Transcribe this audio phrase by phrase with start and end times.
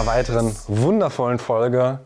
[0.00, 1.98] einer weiteren wundervollen Folge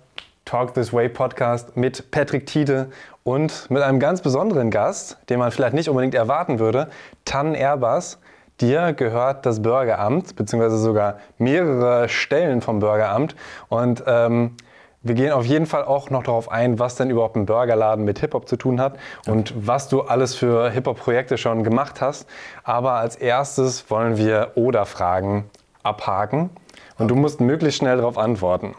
[0.44, 2.90] Talk This Way Podcast mit Patrick Tiede
[3.22, 6.88] und mit einem ganz besonderen Gast, den man vielleicht nicht unbedingt erwarten würde,
[7.24, 8.18] Tan Erbas.
[8.60, 13.36] Dir gehört das Bürgeramt, beziehungsweise sogar mehrere Stellen vom Bürgeramt.
[13.68, 14.56] Und ähm,
[15.02, 18.18] wir gehen auf jeden Fall auch noch darauf ein, was denn überhaupt ein Burgerladen mit
[18.18, 22.28] Hip-Hop zu tun hat und was du alles für Hip-Hop-Projekte schon gemacht hast.
[22.64, 25.44] Aber als erstes wollen wir Oder-Fragen
[25.84, 26.50] abhaken
[26.98, 28.74] und du musst möglichst schnell darauf antworten.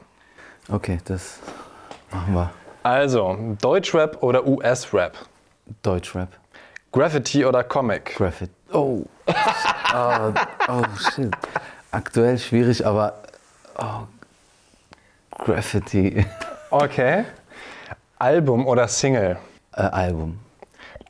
[0.70, 1.40] Okay, das
[2.12, 2.52] machen wir.
[2.84, 5.18] Also, Deutschrap oder US-Rap?
[5.82, 6.30] Deutschrap.
[6.92, 8.16] Graffiti oder Comic?
[8.16, 8.54] Graffiti.
[8.72, 9.04] Oh.
[9.28, 9.34] oh.
[10.68, 10.84] Oh,
[11.14, 11.32] shit.
[11.92, 13.14] Aktuell schwierig, aber.
[13.78, 14.08] Oh.
[15.44, 16.26] Graffiti.
[16.72, 17.24] Okay.
[18.20, 19.38] Album oder Single?
[19.74, 20.40] Äh, Album.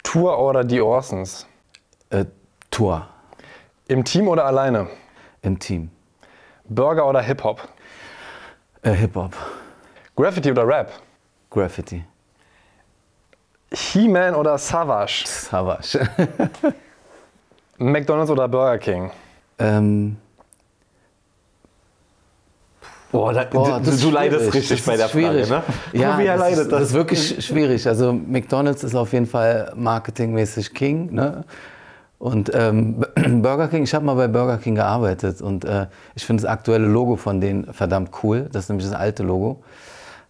[0.04, 1.48] Tour oder die Orsons?
[2.10, 2.26] Äh,
[2.70, 3.08] Tour.
[3.88, 4.88] Im Team oder alleine?
[5.42, 5.90] Im Team.
[6.70, 7.68] Burger oder Hip-Hop?
[8.82, 9.34] Äh, Hip-Hop.
[10.16, 10.92] Graffiti oder Rap?
[11.50, 12.04] Graffiti.
[13.72, 15.24] He-Man oder Savage?
[15.28, 16.00] Savage.
[17.78, 19.12] McDonald's oder Burger King?
[19.60, 20.18] ähm,
[23.12, 25.48] Boah, da, boah, du, du leidest richtig Das bei ist der schwierig.
[25.48, 26.00] Frage, ne?
[26.02, 26.60] Ja, er das, leidet.
[26.66, 27.88] ist, das ist wirklich schwierig.
[27.88, 31.14] Also McDonald's ist auf jeden Fall marketingmäßig King.
[31.14, 31.46] Ne?
[32.18, 33.04] Und ähm,
[33.42, 36.88] Burger King, ich habe mal bei Burger King gearbeitet und äh, ich finde das aktuelle
[36.88, 38.50] Logo von denen verdammt cool.
[38.52, 39.64] Das ist nämlich das alte Logo.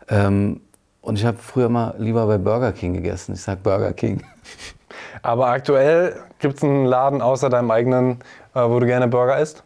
[0.09, 0.61] Ähm,
[1.01, 3.35] und ich habe früher mal lieber bei Burger King gegessen.
[3.35, 4.23] Ich sag Burger King.
[5.21, 8.19] Aber aktuell gibt es einen Laden außer deinem eigenen,
[8.53, 9.63] äh, wo du gerne Burger isst?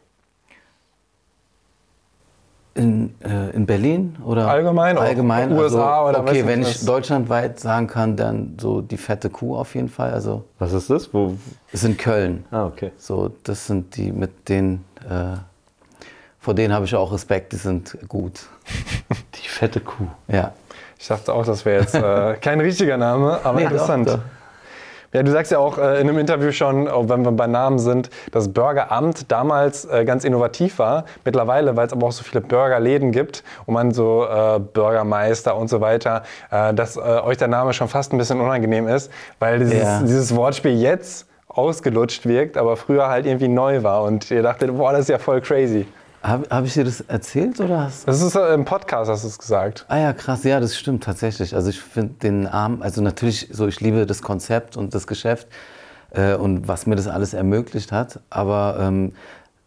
[2.76, 5.02] In, äh, in Berlin oder Allgemein auch?
[5.02, 6.76] allgemein USA also, oder okay, wenn was?
[6.82, 10.14] ich deutschlandweit sagen kann, dann so die fette Kuh auf jeden Fall.
[10.14, 11.14] Also Was ist das?
[11.14, 11.36] Wo?
[11.74, 12.46] ist in Köln.
[12.52, 12.92] Ah, okay.
[12.98, 15.38] So, das sind die mit denen, äh,
[16.40, 18.42] vor denen habe ich auch Respekt, die sind gut.
[19.36, 20.08] Die fette Kuh.
[20.28, 20.54] Ja.
[20.98, 24.08] Ich dachte auch, das wäre jetzt äh, kein richtiger Name, aber Nee, doch, interessant.
[24.10, 24.20] doch.
[25.12, 27.80] Ja, du sagst ja auch äh, in einem Interview schon, auch wenn wir bei Namen
[27.80, 31.06] sind, dass Burgeramt damals äh, ganz innovativ war.
[31.26, 35.68] Mittlerweile, weil es aber auch so viele Burgerläden gibt und man so äh, Bürgermeister und
[35.68, 39.60] so weiter, äh, dass äh, euch der Name schon fast ein bisschen unangenehm ist, weil
[39.60, 40.00] dieses, Ja.
[40.02, 44.92] dieses Wortspiel jetzt ausgelutscht wirkt, aber früher halt irgendwie neu war und ihr dachtet, boah,
[44.92, 45.88] das ist ja voll crazy.
[46.22, 49.30] Habe hab ich dir das erzählt oder hast Das ist äh, im Podcast, hast du
[49.30, 49.86] es gesagt.
[49.88, 51.56] Ah ja, krass, ja, das stimmt tatsächlich.
[51.56, 55.48] Also ich finde den Namen, also natürlich so, ich liebe das Konzept und das Geschäft
[56.12, 59.14] äh, und was mir das alles ermöglicht hat, aber ähm,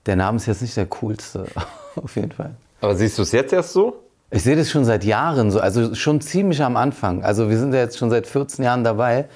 [0.05, 1.47] der Name ist jetzt nicht der coolste,
[1.97, 2.51] auf jeden Fall.
[2.83, 4.03] Aber siehst du es jetzt erst so?
[4.31, 7.23] Ich sehe das schon seit Jahren so, also schon ziemlich am Anfang.
[7.23, 9.27] Also wir sind ja jetzt schon seit 14 Jahren dabei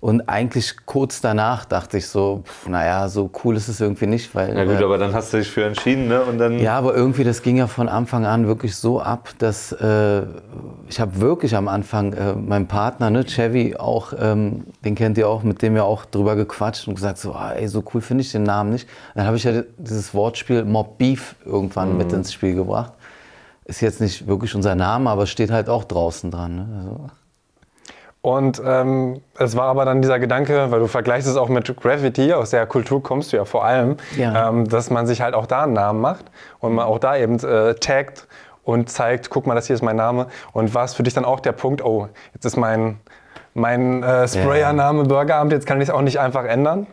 [0.00, 4.32] und eigentlich kurz danach dachte ich so, pf, naja, so cool ist es irgendwie nicht,
[4.32, 4.54] weil...
[4.54, 6.22] Na gut, äh, aber dann hast du dich für entschieden, ne?
[6.22, 6.58] Und dann.
[6.60, 10.22] ja, aber irgendwie, das ging ja von Anfang an wirklich so ab, dass äh,
[10.88, 15.28] ich habe wirklich am Anfang äh, meinem Partner, ne, Chevy, auch, ähm, den kennt ihr
[15.28, 18.22] auch, mit dem ja auch drüber gequatscht und gesagt, so, ah, ey, so cool finde
[18.22, 18.88] ich den Namen nicht.
[19.16, 22.92] dann habe ich ja dieses Wortspiel Mob Beef irgendwann mit ins Spiel gebracht.
[23.64, 26.54] Ist jetzt nicht wirklich unser Name, aber steht halt auch draußen dran.
[26.54, 26.68] Ne?
[26.78, 27.10] Also,
[28.28, 32.34] Und ähm, es war aber dann dieser Gedanke, weil du vergleichst es auch mit Graffiti,
[32.34, 34.50] aus der Kultur kommst du ja vor allem, Ja.
[34.50, 36.26] ähm, dass man sich halt auch da einen Namen macht
[36.60, 38.28] und man auch da eben äh, taggt
[38.64, 40.26] und zeigt, guck mal, das hier ist mein Name.
[40.52, 43.00] Und war es für dich dann auch der Punkt, oh, jetzt ist mein,
[43.54, 46.86] mein äh, Sprayer-Name Burgeramt, jetzt kann ich es auch nicht einfach ändern?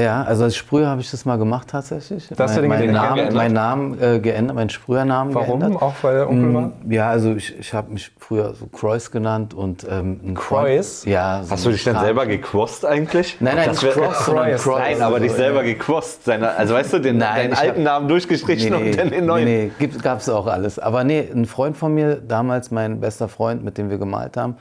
[0.00, 2.28] Ja, also als Sprüher habe ich das mal gemacht tatsächlich.
[2.28, 3.34] den mein, mein den Namen, geändert?
[3.34, 5.60] mein Namen äh, geändert, meinen Sprühernamen Warum?
[5.60, 5.82] geändert.
[5.82, 6.60] Auch weil der Onkel war?
[6.84, 10.36] Mm, Ja, also ich, ich habe mich früher so Croix genannt und ähm?
[10.36, 11.42] Freund- Ja.
[11.44, 13.36] so Hast du dich dann selber gecrossed eigentlich?
[13.40, 14.62] Nein, nein, Das nicht Cross, Croix.
[14.62, 14.78] Cross.
[14.78, 16.24] Nein, aber dich selber gecrossed.
[16.24, 19.44] Seine, also weißt du, den, Nein, deinen alten hab- Namen durchgestrichen und dann den neuen.
[19.44, 20.78] Nee, nee, gab es auch alles.
[20.78, 24.56] Aber nee, ein Freund von mir, damals mein bester Freund, mit dem wir gemalt haben,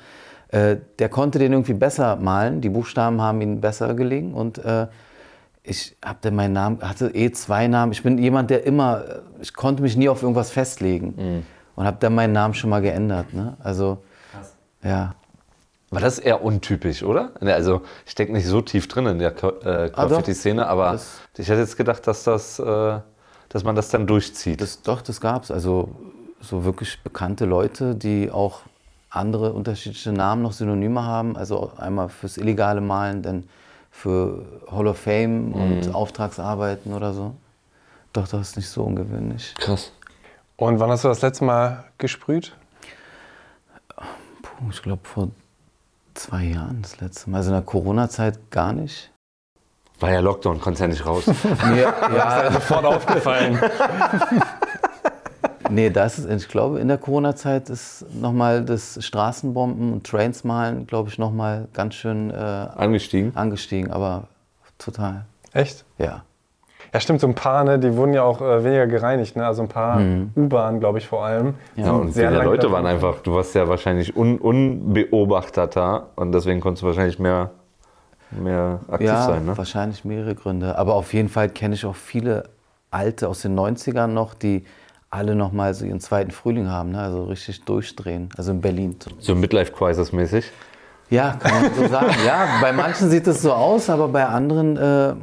[0.52, 2.62] äh, der konnte den irgendwie besser malen.
[2.62, 4.88] Die Buchstaben haben ihm besser gelegen und äh,
[5.70, 7.92] ich hatte meinen Namen, hatte eh zwei Namen.
[7.92, 9.04] Ich bin jemand, der immer,
[9.40, 11.46] ich konnte mich nie auf irgendwas festlegen Mhm.
[11.76, 13.34] und habe dann meinen Namen schon mal geändert.
[13.34, 13.56] Ne?
[13.64, 14.00] Also,
[14.84, 15.14] ja.
[15.92, 17.32] Aber das ist eher untypisch, oder?
[17.42, 19.88] Ne, Also ich stecke nicht so tief drin in der äh, Ah.
[19.88, 23.00] Graffiti-Szene, aber Das- ich hätte jetzt gedacht, dass, das, äh,
[23.50, 24.62] dass man das dann durchzieht.
[24.62, 25.52] Das, doch, das gab es.
[25.52, 25.90] Also
[26.42, 28.62] so wirklich bekannte Leute, die auch
[29.10, 31.36] andere unterschiedliche Namen noch Synonyme haben.
[31.36, 33.44] Also einmal fürs illegale Malen, dann
[34.00, 37.36] für Hall of Fame und Auftragsarbeiten oder so.
[38.14, 39.54] Doch, das ist nicht so ungewöhnlich.
[39.58, 39.92] Krass.
[40.56, 42.56] Und wann hast du das letzte Mal gesprüht?
[44.42, 45.28] Puh, ich glaube vor
[46.14, 47.38] zwei Jahren das letzte Mal.
[47.38, 49.12] Also in der Corona-Zeit gar nicht.
[50.00, 51.26] War ja Lockdown, konntest ja nicht raus.
[51.66, 53.60] Mir, ja, Sofort aufgefallen.
[55.70, 60.88] Nee, das ist, ich glaube, in der Corona-Zeit ist nochmal das Straßenbomben und Trains malen,
[60.88, 63.36] glaube ich, nochmal ganz schön äh, Angestiegen?
[63.36, 64.28] angestiegen, aber
[64.78, 65.86] total, Echt?
[65.98, 66.24] ja.
[66.92, 69.36] Ja, stimmt, so ein paar, ne, die wurden ja auch äh, weniger gereinigt.
[69.36, 69.46] Ne?
[69.46, 70.02] Also ein paar
[70.36, 71.54] U-Bahnen, glaube ich, vor allem.
[71.76, 76.62] Ja, und sehr viele Leute waren einfach, du warst ja wahrscheinlich un, unbeobachteter und deswegen
[76.62, 77.52] konntest du wahrscheinlich mehr,
[78.32, 79.46] mehr aktiv Ja, sein.
[79.46, 79.58] Ne?
[79.58, 80.78] wahrscheinlich mehrere Gründe.
[80.80, 82.46] Aber auf jeden Fall kenne ich auch viele
[82.90, 84.66] Alte aus den 90ern noch, die
[85.10, 87.02] alle nochmal so ihren zweiten Frühling haben, ne?
[87.02, 88.30] also richtig durchdrehen.
[88.38, 88.96] Also in Berlin.
[89.20, 90.52] So Midlife-Crisis-mäßig.
[91.10, 92.14] Ja, kann man so sagen.
[92.26, 95.16] Ja, bei manchen sieht es so aus, aber bei anderen, äh,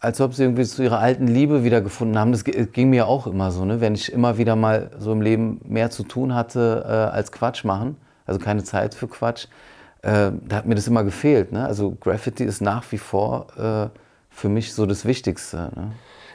[0.00, 2.32] als ob sie irgendwie zu ihrer alten Liebe wiedergefunden haben.
[2.32, 3.80] Das ging mir auch immer so, ne?
[3.80, 7.64] wenn ich immer wieder mal so im Leben mehr zu tun hatte äh, als Quatsch
[7.64, 7.96] machen,
[8.26, 9.46] also keine Zeit für Quatsch,
[10.00, 11.52] äh, da hat mir das immer gefehlt.
[11.52, 11.64] Ne?
[11.64, 13.98] Also Graffiti ist nach wie vor äh,
[14.30, 15.70] für mich so das Wichtigste.
[15.76, 15.92] Ne?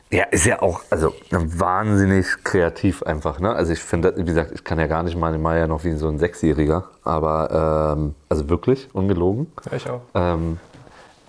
[0.10, 3.40] Ja, ist ja auch also wahnsinnig kreativ einfach.
[3.40, 3.54] Ne?
[3.54, 6.08] Also ich finde, wie gesagt, ich kann ja gar nicht mal ja noch wie so
[6.08, 9.52] ein Sechsjähriger, aber ähm, also wirklich ungelogen.
[9.70, 10.02] Ja, ich auch.
[10.16, 10.60] Ähm,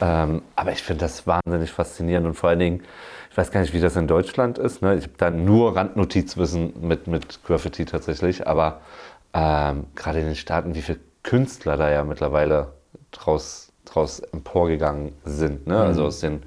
[0.01, 2.83] ähm, aber ich finde das wahnsinnig faszinierend und vor allen Dingen,
[3.33, 4.81] ich weiß gar nicht, wie das in Deutschland ist.
[4.81, 4.95] Ne?
[4.95, 8.81] Ich habe da nur Randnotizwissen mit, mit Graffiti tatsächlich, aber
[9.35, 12.69] ähm, gerade in den Staaten, wie viele Künstler da ja mittlerweile
[13.11, 15.67] draus, draus emporgegangen sind.
[15.67, 15.81] Ne?
[15.81, 16.45] Also aus den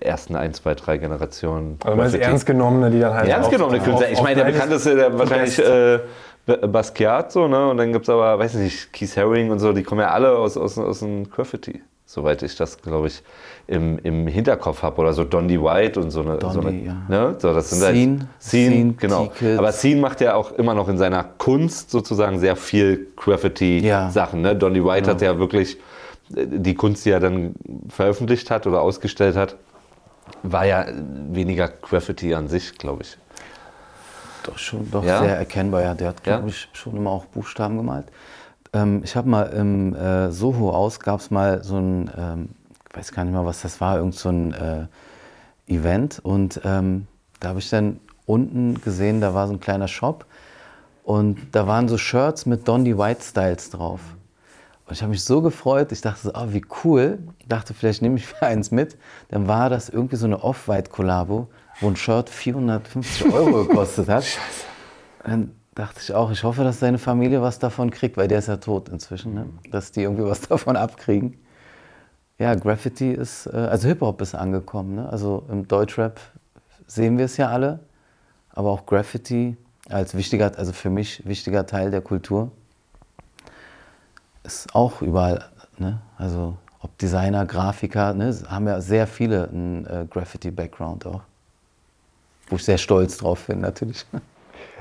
[0.00, 1.78] ersten ein, zwei, drei Generationen.
[1.84, 2.30] Also meinst du Graffiti.
[2.30, 3.28] ernst genommene, die dann halt.
[3.28, 4.10] Ernst genommene Künstler.
[4.10, 6.00] Ich meine, der bekannteste der wahrscheinlich äh,
[6.46, 7.68] Basquiat so, ne?
[7.70, 10.36] Und dann gibt es aber, weiß nicht, Keith Haring und so, die kommen ja alle
[10.36, 11.82] aus, aus, aus dem Graffiti.
[12.06, 13.22] Soweit ich das, glaube ich,
[13.66, 14.98] im, im Hinterkopf habe.
[15.02, 16.40] Oder so Dondi White und so eine.
[16.40, 17.02] so eine Dondi, ja.
[17.06, 17.36] ne?
[17.38, 19.30] so, das sind Scene, halt, Scene, Scene, genau.
[19.58, 24.42] Aber Scene macht ja auch immer noch in seiner Kunst sozusagen sehr viel Graffiti-Sachen.
[24.42, 24.52] Ja.
[24.52, 24.56] Ne?
[24.56, 25.76] Donny White hat ja wirklich
[26.34, 27.54] äh, die Kunst, die er dann
[27.90, 29.56] veröffentlicht hat oder ausgestellt hat,
[30.42, 30.86] war ja
[31.30, 33.18] weniger Graffiti an sich, glaube ich.
[34.44, 35.20] Doch schon, doch Ja?
[35.20, 35.82] sehr erkennbar.
[35.82, 36.36] Ja, der hat, Ja?
[36.36, 38.06] glaube ich, schon immer auch Buchstaben gemalt.
[38.72, 42.48] Ähm, ich habe mal im äh, Soho aus, gab es mal so ein, ähm,
[42.90, 44.86] ich weiß gar nicht mal, was das war, irgend so ein äh,
[45.72, 46.20] Event.
[46.22, 47.06] Und ähm,
[47.40, 50.26] da habe ich dann unten gesehen, da war so ein kleiner Shop.
[51.04, 54.00] Und da waren so Shirts mit Dondi White Styles drauf.
[54.88, 57.18] Und ich habe mich so gefreut, ich dachte so, ah, wie cool.
[57.40, 58.96] Ich dachte, vielleicht nehme ich eins mit.
[59.28, 61.48] Dann war das irgendwie so eine Off-White-Kollabo,
[61.80, 64.24] wo ein Shirt 450 Euro gekostet hat.
[65.24, 68.48] Dann dachte ich auch, ich hoffe, dass seine Familie was davon kriegt, weil der ist
[68.48, 69.46] ja tot inzwischen, ne?
[69.70, 71.36] dass die irgendwie was davon abkriegen.
[72.38, 74.94] Ja, Graffiti ist, äh, also Hip-Hop ist angekommen.
[74.94, 75.08] Ne?
[75.10, 76.18] Also im Deutschrap
[76.86, 77.80] sehen wir es ja alle,
[78.48, 79.58] aber auch Graffiti
[79.90, 82.52] als wichtiger, also für mich wichtiger Teil der Kultur
[84.48, 85.44] ist auch überall.
[85.78, 85.98] Ne?
[86.16, 88.34] Also ob Designer, Grafiker, ne?
[88.48, 91.20] haben ja sehr viele einen äh, Graffiti-Background auch.
[92.48, 94.06] Wo ich sehr stolz drauf bin, natürlich.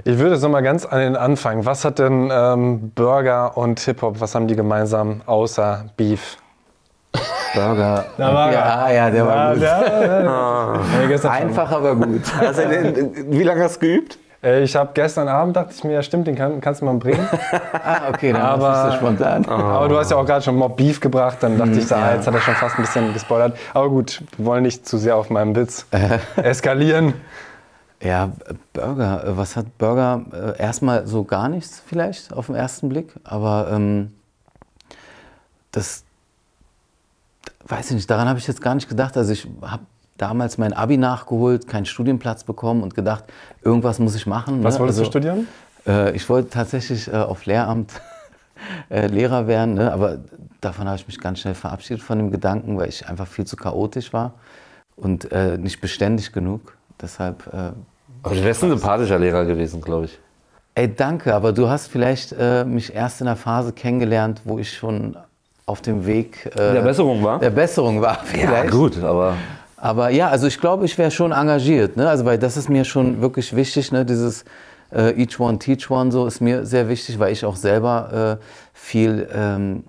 [0.06, 1.66] Ich würde jetzt nochmal ganz an den Anfang.
[1.66, 6.38] Was hat denn ähm, Burger und Hip-Hop, was haben die gemeinsam außer Beef?
[7.54, 8.06] Burger.
[8.18, 8.84] Da war ja, er.
[8.84, 9.64] ah, ja, der war gut.
[9.64, 11.42] Ja, gestern schon.
[11.50, 12.21] Einfach, aber gut.
[13.30, 14.19] wie lange hast du geübt?
[14.44, 16.96] Äh, Ich habe gestern Abend, dachte ich mir, ja stimmt, den kann, kannst du mal
[16.96, 17.28] bringen.
[17.74, 19.46] Ah, okay, dann Aber- aber, so spontan.
[19.50, 22.14] Aber du hast ja auch gerade schon Mob Beef gebracht, dann dachte ich, so, ah,
[22.14, 23.58] jetzt hat er schon fast ein bisschen gespoilert.
[23.74, 25.86] Aber gut, wir wollen nicht zu sehr auf meinem Witz
[26.36, 27.14] eskalieren.
[28.02, 28.32] Ja,
[28.74, 29.24] Burger.
[29.26, 30.22] äh, Was hat Burger?
[30.32, 34.14] Äh, erstmal so gar nichts vielleicht auf den ersten Blick, aber ähm,
[35.72, 36.04] das
[37.68, 39.18] weiß ich nicht, daran habe ich jetzt gar nicht gedacht.
[39.18, 39.84] Also ich habe
[40.18, 43.26] damals mein Abi nachgeholt, keinen Studienplatz bekommen und gedacht,
[43.64, 44.64] irgendwas muss ich machen.
[44.64, 44.80] Was ne?
[44.81, 45.47] wolltest du Also, studieren?
[45.88, 47.92] Äh, ich wollte tatsächlich äh, auf Lehramt
[48.90, 49.92] äh, Lehrer werden, ne?
[49.92, 50.18] aber
[50.62, 53.56] davon habe ich mich ganz schnell verabschiedet von dem Gedanken, weil ich einfach viel zu
[53.56, 54.33] chaotisch war
[54.95, 56.76] und äh, nicht beständig genug.
[57.02, 57.71] Deshalb äh,
[58.24, 60.19] Aber du wärst ein sympathischer Lehrer gewesen, glaube ich.
[60.74, 64.74] Ey, danke, aber du hast vielleicht äh, mich erst in der Phase kennengelernt, wo ich
[64.74, 65.16] schon
[65.66, 67.40] auf dem Weg äh, Der Besserung war?
[67.40, 68.19] der Besserung war.
[68.24, 68.71] Vielleicht.
[68.71, 69.36] gut, aber
[69.78, 72.10] Aber ja, also ich glaube, ich wäre schon engagiert, ne?
[72.10, 74.06] Also weil das ist mir schon wirklich wichtig, ne?
[74.06, 74.44] Dieses
[74.92, 78.44] äh, Each One Teach One so ist mir sehr wichtig, weil ich auch selber äh,
[78.74, 79.84] viel ähm,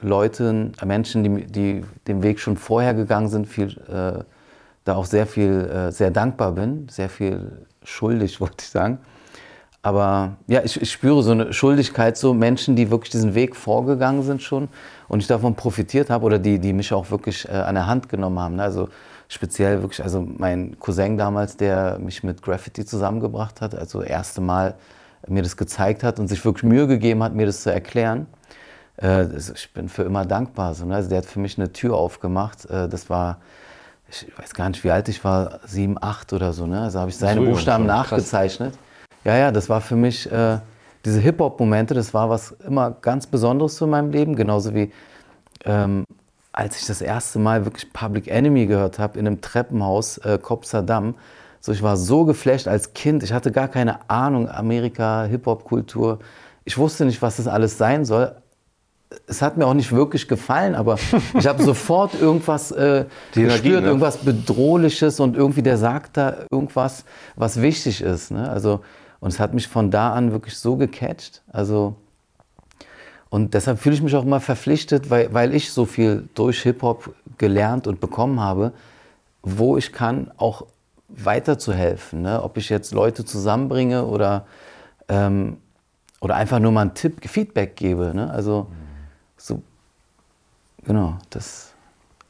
[0.00, 4.24] Leuten, Menschen, die, die den Weg schon vorher gegangen sind, viel äh,
[4.84, 8.98] da auch sehr viel, äh, sehr dankbar bin, sehr viel schuldig, wollte ich sagen.
[9.82, 14.22] Aber ja, ich, ich spüre so eine Schuldigkeit, so Menschen, die wirklich diesen Weg vorgegangen
[14.22, 14.68] sind schon
[15.08, 18.08] und ich davon profitiert habe oder die, die mich auch wirklich äh, an der Hand
[18.08, 18.56] genommen haben.
[18.56, 18.62] Ne?
[18.62, 18.88] Also
[19.30, 24.42] speziell wirklich, also mein Cousin damals, der mich mit Graffiti zusammengebracht hat, also das erste
[24.42, 24.74] Mal
[25.26, 28.26] mir das gezeigt hat und sich wirklich Mühe gegeben hat, mir das zu erklären.
[29.00, 30.74] Äh, ich bin für immer dankbar.
[30.74, 30.96] So, ne?
[30.96, 32.68] Also der hat für mich eine Tür aufgemacht.
[32.68, 33.38] Äh, das war
[34.10, 36.66] ich weiß gar nicht, wie alt ich war, sieben, acht oder so.
[36.66, 36.80] Ne?
[36.80, 38.10] Also habe ich seine So Buchstaben krass.
[38.10, 38.74] nachgezeichnet.
[39.24, 40.58] Ja, ja, das war für mich, äh,
[41.04, 44.34] diese Hip-Hop-Momente, das war was immer ganz Besonderes für meinem Leben.
[44.34, 44.92] Genauso wie
[45.64, 46.04] ähm,
[46.60, 51.14] als ich das erste Mal wirklich Public Enemy gehört habe in einem Treppenhaus, äh, Kopsterdam.
[51.58, 53.22] So, ich war so geflasht als Kind.
[53.22, 56.18] Ich hatte gar keine Ahnung, Amerika, Hip-Hop-Kultur.
[56.64, 58.34] Ich wusste nicht, was das alles sein soll.
[59.26, 60.98] Es hat mir auch nicht wirklich gefallen, aber
[61.38, 63.88] ich habe sofort irgendwas äh, Die Energie, gespürt, ne?
[63.88, 68.32] irgendwas Bedrohliches und irgendwie der sagt da irgendwas, was wichtig ist.
[68.32, 68.50] Ne?
[68.50, 68.80] Also,
[69.20, 71.42] und es hat mich von da an wirklich so gecatcht.
[71.50, 71.96] Also,
[73.30, 77.14] und deshalb fühle ich mich auch immer verpflichtet, weil, weil ich so viel durch Hip-Hop
[77.38, 78.72] gelernt und bekommen habe,
[79.42, 80.66] wo ich kann, auch
[81.08, 82.22] weiterzuhelfen.
[82.22, 82.42] Ne?
[82.42, 84.46] Ob ich jetzt Leute zusammenbringe oder,
[85.08, 85.58] ähm,
[86.20, 88.12] oder einfach nur mal einen Tipp, Feedback gebe.
[88.14, 88.30] Ne?
[88.30, 88.66] Also
[89.36, 89.62] so,
[90.84, 91.69] genau, das.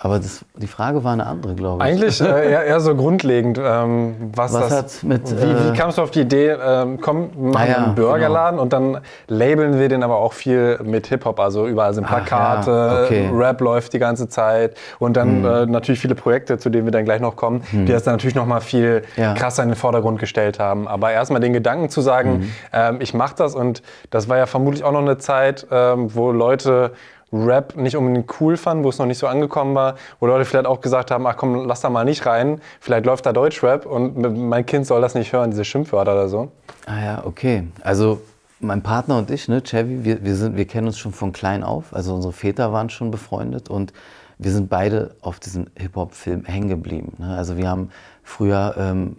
[0.02, 1.90] Aber das, die Frage war eine andere, glaube ich.
[1.92, 3.60] Eigentlich äh, eher, eher so grundlegend.
[3.62, 7.30] Ähm, was Was das, mit, wie, wie äh, kamst du auf die Idee, ähm, komm,
[7.36, 11.38] machen Ah ja, einen Burgerladen und dann labeln wir den aber auch viel mit Hip-Hop.
[11.38, 13.30] Also überall sind Ach ja, Plakate, okay.
[13.30, 17.04] Rap läuft die ganze Zeit und dann äh, natürlich viele Projekte, zu denen wir dann
[17.04, 19.34] gleich noch kommen, die das dann natürlich noch mal viel Ja.
[19.34, 20.88] krasser in den Vordergrund gestellt haben.
[20.88, 24.82] Aber erstmal den Gedanken zu sagen, ähm, ich mache das und das war ja vermutlich
[24.82, 26.92] auch noch eine Zeit, ähm, wo Leute
[27.32, 30.66] Rap nicht unbedingt cool fanden, wo es noch nicht so angekommen war, wo Leute vielleicht
[30.66, 34.18] auch gesagt haben, ach komm, lass da mal nicht rein, vielleicht läuft da Deutschrap und
[34.48, 36.50] mein Kind soll das nicht hören, diese Schimpfwörter oder so.
[36.86, 37.68] Ah ja, okay.
[37.82, 38.20] Also
[38.58, 41.62] mein Partner und ich, ne, Chevy, wir, wir, sind, wir kennen uns schon von klein
[41.62, 41.94] auf.
[41.94, 43.92] Also unsere Väter waren schon befreundet und
[44.38, 47.12] wir sind beide auf diesen Hip-Hop-Film hängen geblieben.
[47.18, 47.36] Ne?
[47.36, 47.90] Also wir haben
[48.22, 49.16] früher ähm,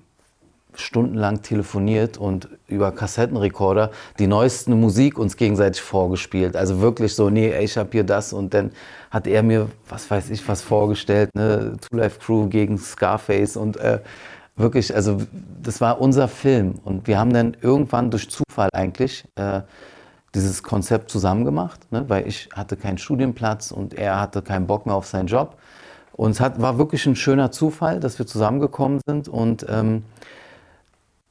[0.75, 6.55] stundenlang telefoniert und über Kassettenrekorder die neuesten Musik uns gegenseitig vorgespielt.
[6.55, 8.71] Also wirklich so, nee, ich hab hier das und dann
[9.09, 11.77] hat er mir, was weiß ich, was vorgestellt, ne?
[11.81, 13.99] Two Life Crew gegen Scarface und äh,
[14.55, 15.21] wirklich, also
[15.61, 19.61] das war unser Film und wir haben dann irgendwann durch Zufall eigentlich äh,
[20.33, 22.05] dieses Konzept zusammen gemacht, ne?
[22.07, 25.57] weil ich hatte keinen Studienplatz und er hatte keinen Bock mehr auf seinen Job.
[26.13, 30.03] Und es hat, war wirklich ein schöner Zufall, dass wir zusammengekommen sind und ähm,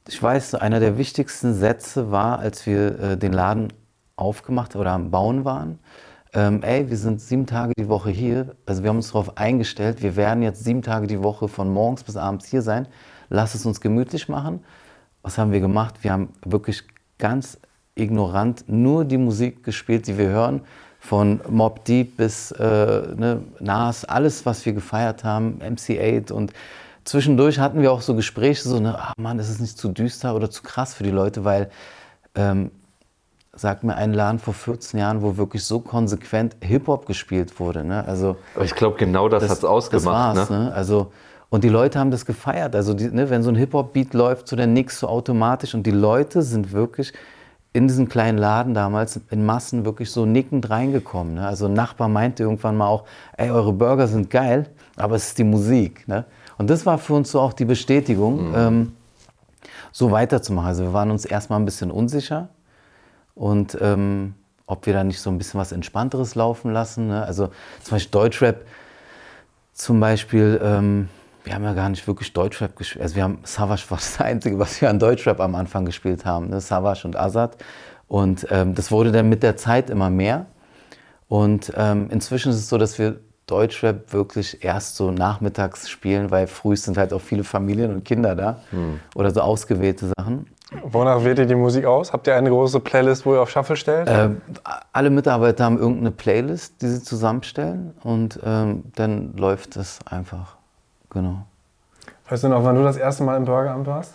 [0.07, 3.73] ich weiß, einer der wichtigsten Sätze war, als wir äh, den Laden
[4.15, 5.79] aufgemacht oder am Bauen waren.
[6.33, 8.55] Ähm, ey, wir sind sieben Tage die Woche hier.
[8.65, 12.03] Also wir haben uns darauf eingestellt, wir werden jetzt sieben Tage die Woche von morgens
[12.03, 12.87] bis abends hier sein.
[13.29, 14.63] Lass es uns gemütlich machen.
[15.23, 16.03] Was haben wir gemacht?
[16.03, 16.83] Wir haben wirklich
[17.17, 17.59] ganz
[17.95, 20.61] ignorant nur die Musik gespielt, die wir hören.
[20.99, 26.53] Von Mob Deep bis äh, ne, Nas, alles, was wir gefeiert haben, MC8 und
[27.03, 30.35] zwischendurch hatten wir auch so Gespräche, so, ne, ah Mann, ist es nicht zu düster
[30.35, 31.69] oder zu krass für die Leute, weil,
[32.35, 32.71] ähm,
[33.53, 38.05] sagt mir ein Laden vor 14 Jahren, wo wirklich so konsequent Hip-Hop gespielt wurde, ne?
[38.07, 40.37] also Aber ich glaube, genau das, hat's ausgemacht.
[40.37, 40.65] das war's, ne?
[40.65, 40.73] ne?
[40.73, 41.11] Also,
[41.49, 42.75] und die Leute haben das gefeiert.
[42.75, 45.73] Also, die, ne, wenn so ein Hip-Hop-Beat läuft, so dann nix so automatisch.
[45.75, 47.11] Und die Leute sind wirklich
[47.73, 51.35] in diesen kleinen Laden damals in Massen wirklich so nickend reingekommen.
[51.35, 51.45] Ne?
[51.45, 53.03] Also, ein Nachbar meinte irgendwann mal auch:
[53.35, 56.07] Ey, eure Burger sind geil, aber es ist die Musik.
[56.07, 56.23] Ne?
[56.61, 58.91] Und das war für uns so auch die Bestätigung, ähm,
[59.91, 60.67] so weiterzumachen.
[60.67, 62.49] Also, wir waren uns erstmal ein bisschen unsicher.
[63.33, 64.35] Und ähm,
[64.67, 67.07] ob wir da nicht so ein bisschen was Entspannteres laufen lassen.
[67.07, 67.25] Ne?
[67.25, 67.47] Also,
[67.81, 68.65] zum Beispiel Deutschrap
[69.73, 71.09] zum Beispiel, ähm,
[71.43, 73.01] wir haben ja gar nicht wirklich Deutschrap gespielt.
[73.01, 76.49] Also wir haben Savage war das Einzige, was wir an Deutschrap am Anfang gespielt haben,
[76.49, 76.61] ne?
[76.61, 77.57] Savage und Azad.
[78.07, 80.45] Und ähm, das wurde dann mit der Zeit immer mehr.
[81.27, 86.47] Und ähm, inzwischen ist es so, dass wir Deutschrap wirklich erst so nachmittags spielen, weil
[86.47, 88.61] früh sind halt auch viele Familien und Kinder da
[89.15, 90.47] oder so ausgewählte Sachen.
[90.83, 92.13] Wonach wählt ihr die Musik aus?
[92.13, 94.07] Habt ihr eine große Playlist, wo ihr auf Shuffle stellt?
[94.09, 94.41] Ähm,
[94.93, 100.55] alle Mitarbeiter haben irgendeine Playlist, die sie zusammenstellen und ähm, dann läuft es einfach.
[101.09, 101.45] Genau.
[102.29, 104.13] Weißt du noch, wann du das erste Mal im Burgeramt warst?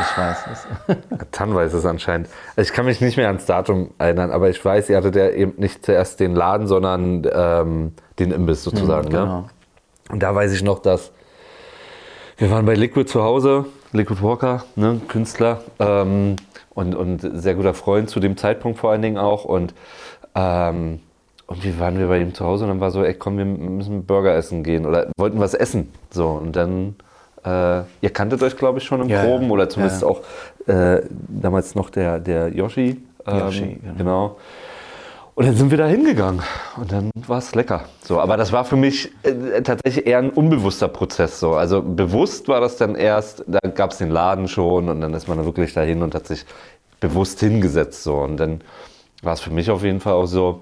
[0.00, 0.66] Ich weiß es.
[1.32, 2.28] Tan weiß es anscheinend.
[2.56, 5.28] Also ich kann mich nicht mehr ans Datum erinnern, aber ich weiß, ihr hattet ja
[5.30, 9.08] eben nicht zuerst den Laden, sondern ähm, den Imbiss sozusagen.
[9.08, 9.18] Ne?
[9.18, 9.48] genau.
[10.10, 11.12] Und da weiß ich noch, dass
[12.36, 16.36] wir waren bei Liquid zu Hause, Liquid Walker, ne, Künstler ähm,
[16.70, 19.44] und, und sehr guter Freund zu dem Zeitpunkt vor allen Dingen auch.
[19.44, 19.74] Und
[20.34, 21.00] ähm,
[21.48, 24.06] irgendwie waren wir bei ihm zu Hause und dann war so, ey komm, wir müssen
[24.06, 25.92] Burger essen gehen oder wollten was essen.
[26.10, 26.96] So und dann,
[27.44, 29.50] äh, ihr kanntet euch glaube ich schon im Ja, Proben ja.
[29.50, 30.20] oder zumindest Ja, auch
[30.66, 33.02] äh, damals noch der, der Yoshi.
[33.26, 33.96] Ähm, Yoshi, genau.
[33.96, 34.36] genau.
[35.34, 36.42] Und dann sind wir da hingegangen
[36.76, 37.84] und dann war es lecker.
[38.02, 41.40] So, aber das war für mich äh, tatsächlich eher ein unbewusster Prozess.
[41.40, 41.54] So.
[41.54, 45.28] Also bewusst war das dann erst, da gab es den Laden schon und dann ist
[45.28, 46.44] man da wirklich dahin und hat sich
[47.00, 48.02] bewusst hingesetzt.
[48.02, 48.16] So.
[48.16, 48.60] Und dann
[49.22, 50.60] war es für mich auf jeden Fall auch so,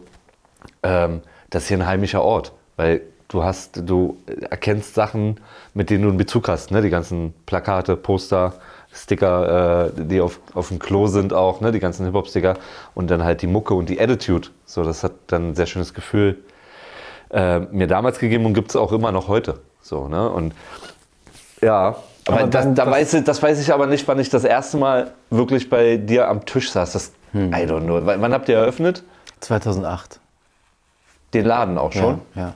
[0.85, 2.53] ähm, das ist hier ein heimischer Ort.
[2.77, 4.17] Weil du hast, du
[4.51, 5.39] erkennst Sachen,
[5.75, 6.83] mit denen du einen Bezug hast, ne?
[6.83, 8.55] Die ganzen Plakate, Poster,
[8.93, 11.71] Sticker, äh, die auf, auf dem Klo sind auch, ne?
[11.73, 12.55] Die ganzen Hip-Hop-Sticker
[12.95, 14.49] und dann halt die Mucke und die Attitude.
[14.65, 16.39] So, das hat dann ein sehr schönes Gefühl
[17.31, 19.61] äh, mir damals gegeben und gibt es auch immer noch heute.
[19.83, 20.31] So, ne?
[20.31, 20.55] Und
[21.61, 24.19] ja, aber, Aber das, dann- da das- weiß ich, das weiß ich aber nicht, wann
[24.19, 26.93] ich das erste Mal wirklich bei dir am Tisch saß.
[26.93, 27.53] Das, Hm.
[27.53, 28.01] I don't know.
[28.07, 29.03] Wann wann habt ihr eröffnet?
[29.41, 30.19] 2008.
[31.35, 32.23] Den Laden auch schon?
[32.35, 32.55] Ja, ja.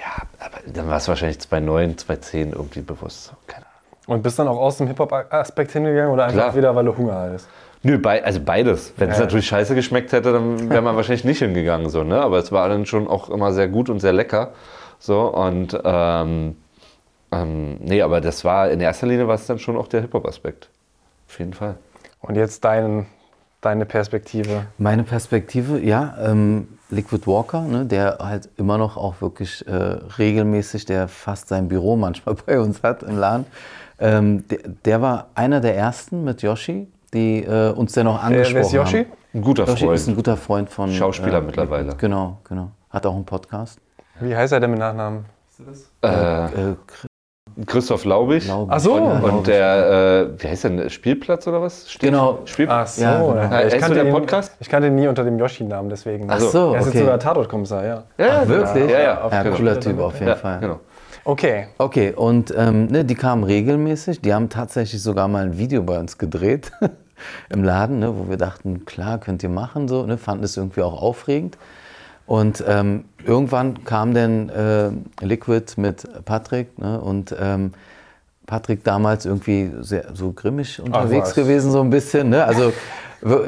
[0.00, 3.32] Ja, aber dann war es wahrscheinlich 2009, 2010 irgendwie bewusst.
[3.46, 4.16] Keine Ahnung.
[4.16, 6.56] Und bist dann auch aus dem Hip-Hop-Aspekt hingegangen oder einfach Klar.
[6.56, 7.48] wieder, weil du Hunger hattest?
[7.82, 8.92] Nö, bei, also beides.
[8.96, 9.24] Wenn es Ja.
[9.24, 11.88] natürlich scheiße geschmeckt hätte, dann wäre man wahrscheinlich nicht hingegangen.
[11.90, 12.20] So, ne?
[12.20, 14.52] Aber es war dann schon auch immer sehr gut und sehr lecker.
[14.98, 16.56] So, und ähm,
[17.32, 20.68] ähm, nee, aber das war in erster Linie war es dann schon auch der Hip-Hop-Aspekt.
[21.28, 21.76] Auf jeden Fall.
[22.20, 23.06] Und jetzt dein,
[23.60, 24.66] deine Perspektive.
[24.78, 29.72] Meine Perspektive, ja, ähm, Liquid Walker, ne, der halt immer noch auch wirklich äh,
[30.18, 33.46] regelmäßig, der fast sein Büro manchmal bei uns hat im Laden.
[33.98, 38.26] Ähm, der, der war einer der ersten mit Yoshi, die äh, uns dann auch Äh,
[38.26, 38.98] angesprochen wer ist Yoshi?
[39.04, 39.12] haben.
[39.34, 39.96] Ein guter Yoshi Freund.
[39.98, 40.90] ist ein guter Freund von.
[40.92, 41.94] Schauspieler mittlerweile.
[41.96, 42.70] Genau, genau.
[42.88, 43.78] Hat auch einen Podcast.
[44.20, 45.24] Wie heißt er denn mit Nachnamen?
[46.02, 46.08] Äh,
[46.70, 46.74] Äh,
[47.66, 48.44] Christoph Laubig.
[48.44, 48.94] Glaube Ach so.
[48.94, 50.90] Und der, äh, wie heißt der, denn?
[50.90, 51.90] Spielplatz oder was?
[51.90, 52.40] Spiel Genau.
[52.44, 52.92] Spielplatz.
[52.92, 53.02] Ach so.
[53.02, 53.34] Ja, genau.
[53.36, 53.50] ja.
[53.50, 54.56] Heißt Ich, kannte der ihn, Podcast?
[54.60, 56.26] ich kannte ihn nie unter dem Yoshi-Namen, deswegen.
[56.30, 56.98] Ach so, Er ist jetzt okay.
[57.04, 58.02] sogar Tatortkommissar, ja.
[58.18, 58.90] Ja, Ach, wirklich?
[58.90, 59.20] Ja, ja.
[59.22, 59.56] auf Ja, genau.
[59.56, 60.60] cooler Typ auf jeden ja, Fall.
[60.60, 60.80] genau.
[61.24, 61.66] Okay.
[61.78, 64.20] Okay, und ähm, ne, die kamen regelmäßig.
[64.22, 66.72] Die haben tatsächlich sogar mal ein Video bei uns gedreht
[67.50, 70.82] im Laden, ne, wo wir dachten, klar, könnt ihr machen, so, ne, fanden es irgendwie
[70.82, 71.58] auch aufregend.
[72.26, 74.90] Und ähm, irgendwann kam dann äh,
[75.24, 77.72] Liquid mit Patrick ne, und ähm,
[78.46, 82.30] Patrick damals irgendwie sehr, so grimmig unterwegs gewesen, so ein bisschen.
[82.30, 82.44] Ne?
[82.44, 82.72] Also,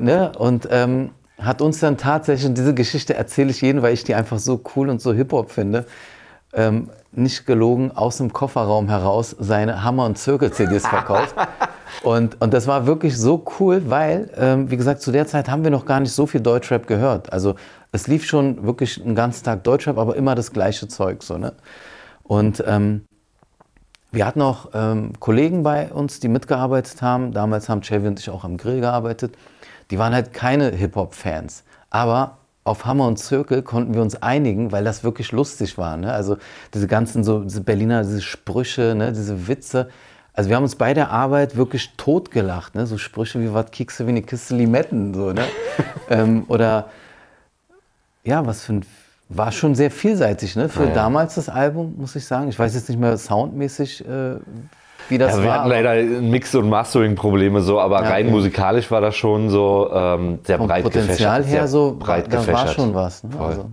[0.01, 0.33] ne?
[0.39, 4.39] Und ähm, hat uns dann tatsächlich, diese Geschichte erzähle ich jedem, weil ich die einfach
[4.39, 5.87] so cool und so Hip-Hop finde,
[6.53, 11.35] ähm, nicht gelogen, aus dem Kofferraum heraus seine Hammer- und Zirkel-CDs verkauft.
[12.03, 15.63] Und, und das war wirklich so cool, weil, ähm, wie gesagt, zu der Zeit haben
[15.63, 17.31] wir noch gar nicht so viel Deutschrap gehört.
[17.33, 17.55] Also
[17.93, 21.23] es lief schon wirklich einen ganzen Tag Deutschrap, aber immer das gleiche Zeug.
[21.23, 21.53] So, ne?
[22.25, 23.05] Und ähm,
[24.11, 27.33] wir hatten auch ähm, Kollegen bei uns, die mitgearbeitet haben.
[27.33, 29.37] Damals haben Chevy und ich auch am Grill gearbeitet.
[29.91, 31.65] Die waren halt keine Hip-Hop-Fans.
[31.91, 35.97] Aber auf Hammer und Zirkel konnten wir uns einigen, weil das wirklich lustig war.
[35.97, 36.13] Ne?
[36.13, 36.37] Also
[36.73, 39.13] diese ganzen so diese Berliner, diese Sprüche, ne?
[39.13, 39.89] diese Witze.
[40.33, 42.75] Also wir haben uns bei der Arbeit wirklich totgelacht.
[42.75, 42.87] Ne?
[42.87, 45.13] So Sprüche wie, was kiekst du wie eine Kiste Limetten?
[45.13, 45.45] So, ne?
[46.11, 46.89] ähm, oder
[48.25, 48.85] ja, was für ein.
[49.35, 50.69] War schon sehr vielseitig, ne?
[50.69, 50.95] Für Ja, ja.
[50.95, 52.49] damals das Album, muss ich sagen.
[52.49, 54.35] Ich weiß jetzt nicht mehr soundmäßig, äh,
[55.09, 55.61] wie das wir war.
[55.61, 58.35] hatten leider Mix- und Mastering-Probleme so, aber Ja, rein okay.
[58.35, 61.61] musikalisch war das schon so ähm, sehr vom breit Potenzial gefächert.
[61.61, 62.75] her so, breit da war gefächert.
[62.75, 63.25] schon was.
[63.25, 63.31] Ne?
[63.41, 63.71] Also,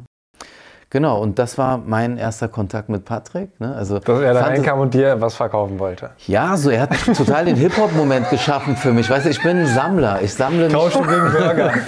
[0.89, 3.59] genau, und das war mein erster Kontakt mit Patrick.
[3.59, 3.75] Ne?
[3.75, 6.11] Also, Dass er da reinkam und dir was verkaufen wollte.
[6.27, 9.09] Ja, so er hat total den Hip-Hop-Moment geschaffen für mich.
[9.09, 10.19] Weißt du, ich bin ein Sammler.
[10.21, 10.67] Ich sammle.
[10.69, 11.71] Tauschen gegen Burger.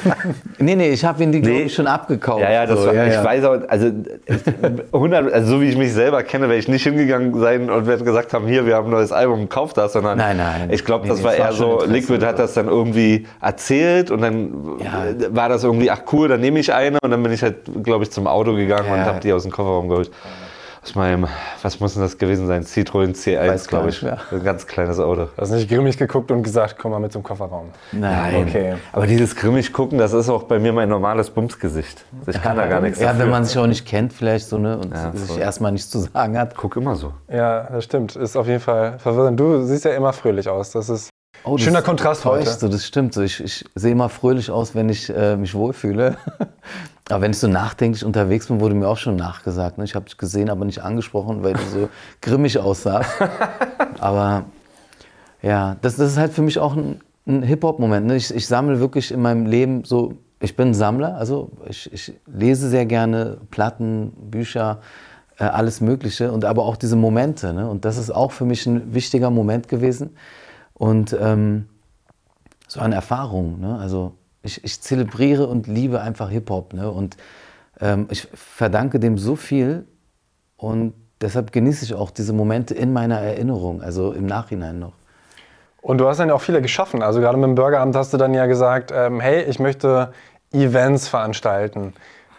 [0.59, 1.63] Nee, nee, ich habe ihn die, Nee.
[1.63, 2.41] ich, schon abgekauft.
[2.41, 3.23] Ja, ja, das so, war, ja, ich ja.
[3.23, 3.87] weiß auch, also,
[4.27, 7.87] ich- 100, also so wie ich mich selber kenne, wäre ich nicht hingegangen sein und
[7.87, 10.69] werde gesagt haben, hier, wir haben ein neues Album, kauf das, sondern Nein, nein.
[10.71, 13.25] ich glaube, Nee, das nee, war war eher schon so, Liquid hat das dann irgendwie
[13.41, 14.51] erzählt und dann
[14.83, 15.05] Ja.
[15.35, 18.03] war das irgendwie, ach cool, dann nehme ich eine und dann bin ich halt, glaube
[18.03, 19.03] ich, zum Auto gegangen Ja.
[19.03, 20.11] und habe die aus dem Kofferraum geholt.
[20.83, 21.27] Aus meinem,
[21.61, 22.63] was muss denn das gewesen sein?
[22.63, 24.01] Citroën C1, Weiß gar glaube ich.
[24.01, 24.17] mehr.
[24.31, 25.25] Ein ganz kleines Auto.
[25.25, 27.69] Du hast nicht grimmig geguckt und gesagt, komm mal mit zum Kofferraum.
[27.91, 28.47] Nein.
[28.47, 28.75] Okay.
[28.91, 32.03] Aber dieses grimmig gucken, das ist auch bei mir mein normales Bumsgesicht.
[32.25, 33.19] Also ich kann da gar nichts Ja, dafür.
[33.25, 34.79] wenn man sich auch nicht kennt, vielleicht so, ne?
[34.79, 35.37] Und Ja, sich voll.
[35.39, 36.55] erstmal nichts zu sagen hat.
[36.57, 37.13] guck immer so.
[37.31, 38.15] Ja, das stimmt.
[38.15, 39.39] Ist auf jeden Fall verwirrend.
[39.39, 40.71] Du siehst ja immer fröhlich aus.
[40.71, 41.11] Das ist
[41.43, 42.59] Oh, das Schöner Kontrast täuscht heute.
[42.59, 43.13] So, das stimmt.
[43.15, 46.17] So, ich, ich sehe immer fröhlich aus, wenn ich äh, mich wohlfühle.
[47.11, 49.77] aber wenn ich so nachdenklich unterwegs bin, wurde mir auch schon nachgesagt.
[49.77, 49.83] Ne?
[49.83, 51.89] Ich habe dich gesehen, aber nicht angesprochen, weil du so
[52.21, 53.09] grimmig aussahst.
[53.99, 54.45] aber
[55.41, 58.07] ja, das, das ist halt für mich auch ein, ein Hip-Hop-Moment.
[58.07, 58.15] Ne?
[58.15, 62.13] Ich, ich sammle wirklich in meinem Leben so, ich bin ein Sammler, also ich, ich
[62.25, 64.79] lese sehr gerne Platten, Bücher,
[65.37, 67.53] äh, alles Mögliche und aber auch diese Momente.
[67.53, 67.69] Ne?
[67.69, 70.15] Und das ist auch für mich ein wichtiger Moment gewesen.
[70.73, 71.67] Und ähm,
[72.67, 73.59] so eine Erfahrung.
[73.59, 73.77] Ne?
[73.77, 76.73] Also ich, ich zelebriere und liebe einfach Hip-Hop.
[76.73, 76.89] Ne?
[76.89, 77.17] Und
[77.79, 79.87] ähm, ich verdanke dem so viel
[80.57, 84.93] und deshalb genieße ich auch diese Momente in meiner Erinnerung, also im Nachhinein noch.
[85.81, 87.01] Und du hast dann ja auch viele geschaffen.
[87.01, 90.13] Also gerade mit dem Burgeramt hast du dann ja gesagt, ähm, hey, ich möchte
[90.51, 91.93] Events veranstalten.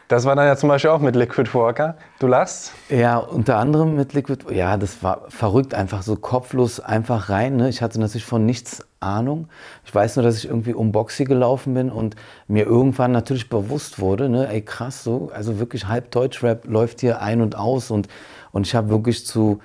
[0.09, 1.97] Das war dann ja zum Beispiel auch mit Liquid Walker.
[2.19, 2.73] Du lachst?
[2.89, 4.53] Ja, unter anderem mit Liquid.
[4.53, 7.57] Ja, das war verrückt, einfach so kopflos einfach rein.
[7.57, 7.69] Ne?
[7.69, 9.49] Ich hatte natürlich von nichts Ahnung.
[9.85, 13.99] Ich weiß nur, dass ich irgendwie um Boxy gelaufen bin und mir irgendwann natürlich bewusst
[13.99, 18.09] wurde, ne, ey krass, so, also wirklich halb Deutschrap läuft hier ein und aus und,
[18.53, 19.61] und ich habe wirklich zu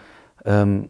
[0.45, 0.89] ähm,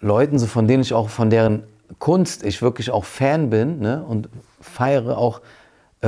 [0.00, 1.64] Leuten, so von denen ich auch von deren
[1.98, 4.28] Kunst ich wirklich auch Fan bin ne, und
[4.60, 5.40] feiere auch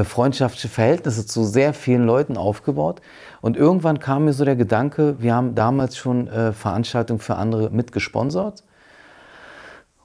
[0.02, 3.00] freundschaftliche Verhältnisse zu sehr vielen Leuten aufgebaut.
[3.40, 7.70] Und irgendwann kam mir so der Gedanke, wir haben damals schon äh, Veranstaltungen für andere
[7.70, 8.64] mitgesponsert.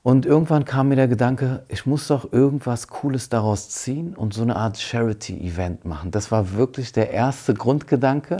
[0.03, 4.43] Und irgendwann kam mir der Gedanke, ich muss doch irgendwas Cooles daraus ziehen und so
[4.43, 6.11] eine Art Charity-Event machen.
[6.11, 8.37] Das war wirklich der erste Grundgedanke,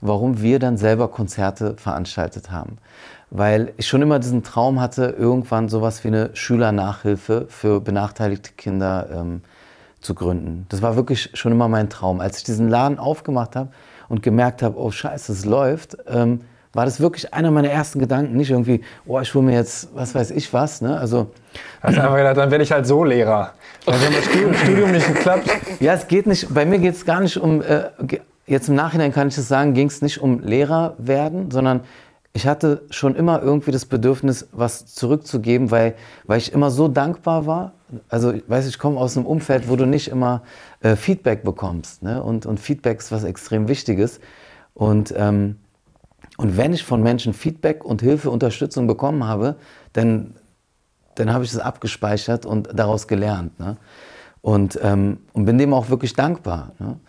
[0.00, 2.78] warum wir dann selber Konzerte veranstaltet haben.
[3.30, 9.08] Weil ich schon immer diesen Traum hatte, irgendwann sowas wie eine Schülernachhilfe für benachteiligte Kinder
[9.12, 9.42] ähm,
[10.06, 10.66] zu gründen.
[10.68, 12.20] Das war wirklich schon immer mein Traum.
[12.20, 13.68] Als ich diesen Laden aufgemacht habe
[14.08, 16.40] und gemerkt habe, oh scheiße, es läuft, ähm,
[16.72, 18.36] war das wirklich einer meiner ersten Gedanken.
[18.36, 20.80] Nicht irgendwie, oh, ich hole mir jetzt, was weiß ich was.
[20.80, 20.96] Ne?
[20.98, 21.30] Also,
[21.80, 23.52] Hast du einfach gedacht, dann werde ich halt so Lehrer.
[23.86, 25.48] Wenn das Studium, Studium nicht geklappt.
[25.80, 27.84] Ja, es geht nicht, bei mir geht es gar nicht um, äh,
[28.46, 31.80] jetzt im Nachhinein kann ich das sagen, ging es nicht um Lehrer werden, sondern
[32.36, 35.94] ich hatte schon immer irgendwie das Bedürfnis, was zurückzugeben, weil,
[36.24, 37.72] weil ich immer so dankbar war.
[38.10, 40.42] Also, ich weiß, ich komme aus einem Umfeld, wo du nicht immer
[40.80, 42.02] äh, Feedback bekommst.
[42.02, 42.22] Ne?
[42.22, 44.20] Und, und Feedback ist was extrem Wichtiges.
[44.74, 45.56] Und, ähm,
[46.36, 49.56] und wenn ich von Menschen Feedback und Hilfe, Unterstützung bekommen habe,
[49.94, 50.34] dann,
[51.14, 53.58] dann habe ich es abgespeichert und daraus gelernt.
[53.58, 53.78] Ne?
[54.42, 56.72] Und, ähm, und bin dem auch wirklich dankbar.
[56.78, 57.00] Ne?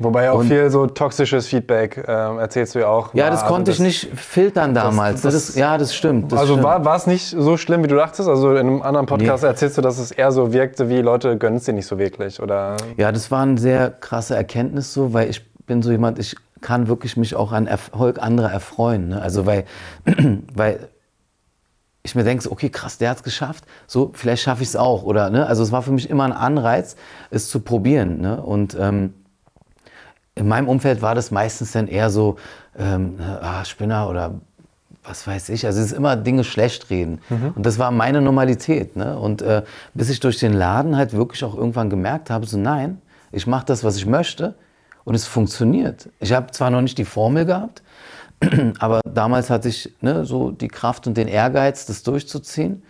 [0.00, 3.12] Wobei auch und, viel so toxisches Feedback äh, erzählst du ja auch.
[3.12, 5.20] Ja, das konnte das, ich nicht filtern damals.
[5.20, 6.32] Das, das, ja, das stimmt.
[6.32, 6.64] also stimmt.
[6.64, 8.28] war es nicht so schlimm, wie du dachtest?
[8.28, 9.50] Also in einem anderen Podcast nee.
[9.50, 12.40] erzählst du, dass es eher so wirkte, wie Leute gönnen es dir nicht so wirklich,
[12.40, 12.78] oder?
[12.96, 16.88] Ja, das war eine sehr krasse Erkenntnis so, weil ich bin so jemand, ich kann
[16.88, 19.08] wirklich mich auch an Erfolg anderer erfreuen.
[19.08, 19.20] Ne?
[19.20, 19.64] Also weil,
[20.54, 20.88] weil
[22.02, 25.02] ich mir denke, okay, krass, der hat es geschafft, so vielleicht schaffe ich es auch.
[25.02, 25.46] Oder, ne?
[25.46, 26.96] Also es war für mich immer ein Anreiz,
[27.30, 28.20] es zu probieren.
[28.20, 28.40] Ne?
[28.42, 29.12] Und ähm,
[30.40, 32.36] in meinem Umfeld war das meistens dann eher so,
[32.78, 34.40] ähm, ah, Spinner oder
[35.04, 35.66] was weiß ich.
[35.66, 37.20] Also es ist immer Dinge schlecht reden.
[37.28, 37.52] Mhm.
[37.56, 38.96] Und das war meine Normalität.
[38.96, 39.18] Ne?
[39.18, 43.02] Und äh, bis ich durch den Laden halt wirklich auch irgendwann gemerkt habe, so nein,
[43.32, 44.54] ich mache das, was ich möchte
[45.04, 46.08] und es funktioniert.
[46.20, 47.82] Ich habe zwar noch nicht die Formel gehabt,
[48.78, 52.82] aber damals hatte ich ne, so die Kraft und den Ehrgeiz, das durchzuziehen.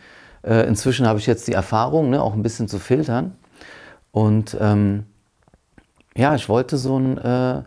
[0.42, 3.32] Äh, inzwischen habe ich jetzt die Erfahrung, ne, auch ein bisschen zu filtern.
[4.12, 5.04] Und ähm,
[6.16, 7.64] ja, ich wollte so eine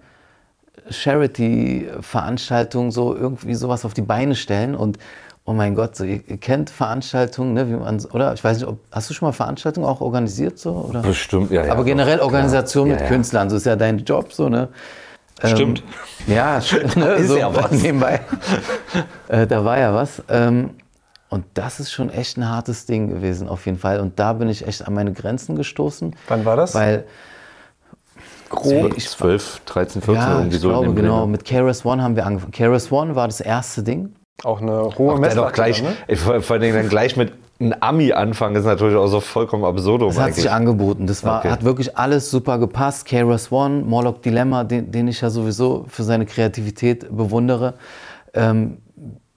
[0.87, 4.97] äh, Charity-Veranstaltung, so irgendwie sowas auf die Beine stellen und
[5.45, 8.33] Oh mein Gott, so, ihr, ihr kennt Veranstaltungen, ne, wie man, oder?
[8.33, 10.87] Ich weiß nicht, ob, hast du schon mal Veranstaltungen auch organisiert so?
[10.89, 11.01] Oder?
[11.01, 11.65] Bestimmt, ja.
[11.65, 13.09] ja Aber generell Organisation mit ja, ja.
[13.09, 14.69] Künstlern, so ist ja dein Job, so, ne?
[15.43, 15.83] Stimmt.
[16.27, 16.61] Ähm, ja,
[16.95, 17.71] ne, ist so, ja was.
[17.83, 18.21] Nebenbei.
[19.27, 20.23] äh, da war ja was.
[20.29, 20.75] Ähm,
[21.27, 23.99] und das ist schon echt ein hartes Ding gewesen, auf jeden Fall.
[23.99, 26.15] Und da bin ich echt an meine Grenzen gestoßen.
[26.29, 26.73] Wann war das?
[26.73, 27.03] Weil
[28.55, 28.99] grob.
[28.99, 30.69] 12, 13, 14, ja, irgendwie ich so.
[30.69, 32.51] Glaube, genau, mit KRS One haben wir angefangen.
[32.51, 34.15] KRS One war das erste Ding.
[34.43, 35.53] Auch eine hohe Messlatte.
[35.53, 35.95] Gleich, ne?
[36.17, 40.01] vor, allem dann gleich mit einem Ami anfangen, ist natürlich auch so vollkommen absurd.
[40.01, 41.07] Das hat sich angeboten.
[41.07, 41.49] Das war, okay.
[41.49, 43.05] hat wirklich alles super gepasst.
[43.05, 47.75] KRS One, Morlock Dilemma, den, den ich ja sowieso für seine Kreativität bewundere.
[48.33, 48.79] Ähm,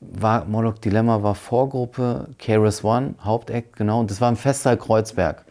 [0.00, 4.00] war, Morlock Dilemma war Vorgruppe, KRS One, Hauptakt, genau.
[4.00, 5.45] Und das war im Festsaal Kreuzberg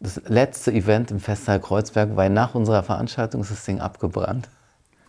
[0.00, 4.48] das letzte Event im Festsaal Kreuzberg, weil nach unserer Veranstaltung ist das Ding abgebrannt.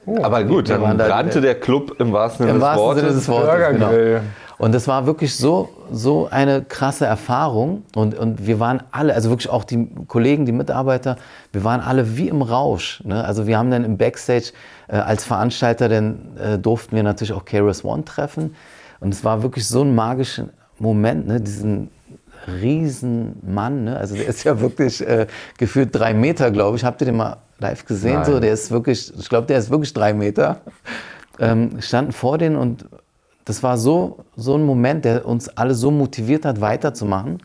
[0.05, 3.01] Oh, Aber gut, dann brannte der Club im wahrsten Sinne des Wortes.
[3.01, 4.21] Sinne des Wortes genau.
[4.57, 7.83] Und das war wirklich so, so eine krasse Erfahrung.
[7.93, 11.17] Und, und wir waren alle, also wirklich auch die Kollegen, die Mitarbeiter,
[11.51, 13.03] wir waren alle wie im Rausch.
[13.03, 13.23] Ne?
[13.23, 14.53] Also wir haben dann im Backstage
[14.87, 18.55] äh, als Veranstalter, dann äh, durften wir natürlich auch KRS One treffen.
[18.99, 20.45] Und es war wirklich so ein magischer
[20.79, 21.39] Moment, ne?
[21.39, 21.89] diesen
[22.47, 23.83] Riesenmann.
[23.83, 23.97] Ne?
[23.97, 26.83] Also der ist ja wirklich äh, gefühlt drei Meter, glaube ich.
[26.83, 28.23] Habt ihr den mal live gesehen?
[28.23, 30.61] So, der ist wirklich, ich glaube, der ist wirklich drei Meter.
[31.39, 32.85] Ähm, standen vor denen und
[33.45, 37.41] das war so, so ein Moment, der uns alle so motiviert hat, weiterzumachen.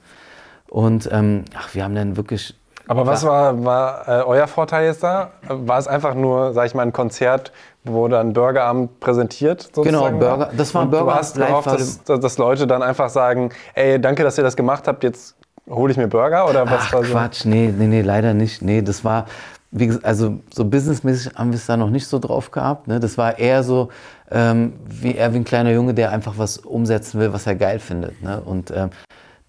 [0.69, 2.55] Und ähm, ach, wir haben dann wirklich
[2.89, 5.31] aber was war, war äh, euer Vorteil jetzt da?
[5.47, 7.53] War es einfach nur, sag ich mal, ein Konzert,
[7.85, 9.71] wo dann Burgerabend präsentiert?
[9.75, 11.05] Genau, Burger, das war ein Burger.
[11.05, 14.87] Du hast gehofft, dass, dass, Leute dann einfach sagen, ey, danke, dass ihr das gemacht
[14.87, 15.37] habt, jetzt
[15.69, 17.13] hole ich mir Burger oder was Ach, war so?
[17.13, 18.63] Quatsch, nee, nee, nee, leider nicht.
[18.63, 19.27] Nee, das war,
[19.71, 22.89] wie gesagt, also so businessmäßig haben wir es da noch nicht so drauf gehabt.
[22.89, 23.01] Ne?
[23.01, 23.89] Das war eher so
[24.31, 27.79] ähm, wie er wie ein kleiner Junge, der einfach was umsetzen will, was er geil
[27.79, 28.23] findet.
[28.23, 28.41] Ne?
[28.41, 28.91] Und ähm,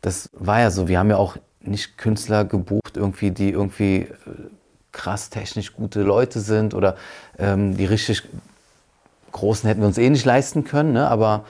[0.02, 0.88] das war ja so.
[0.88, 4.08] Wir haben ja auch nicht Künstler gebucht, irgendwie, die irgendwie äh,
[4.94, 6.96] krass technisch gute Leute sind oder
[7.38, 8.24] ähm, die richtig
[9.34, 11.10] großen hätten wir uns eh nicht leisten können, ne?
[11.10, 11.44] aber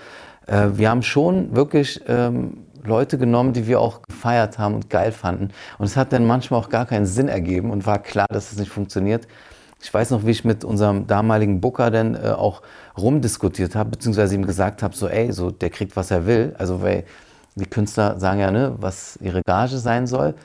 [0.47, 5.11] äh, wir haben schon wirklich ähm, Leute genommen, die wir auch gefeiert haben und geil
[5.11, 5.51] fanden.
[5.77, 8.57] Und es hat dann manchmal auch gar keinen Sinn ergeben und war klar, dass es
[8.57, 9.27] nicht funktioniert.
[9.81, 12.61] Ich weiß noch, wie ich mit unserem damaligen Booker dann äh, auch
[12.97, 16.55] rumdiskutiert habe, beziehungsweise ihm gesagt habe, so ey, so der kriegt, was er will.
[16.57, 17.03] Also weil
[17.55, 20.35] die Künstler sagen ja, ne, was ihre Gage sein soll.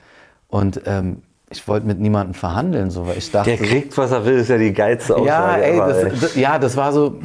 [0.49, 3.57] Und ähm, ich wollte mit niemandem verhandeln, so, weil ich dachte.
[3.57, 5.29] Der kriegt, was er will, ist ja die geilste Aussage.
[5.29, 7.19] Ja, ey, ever, das, das, ja, das war so,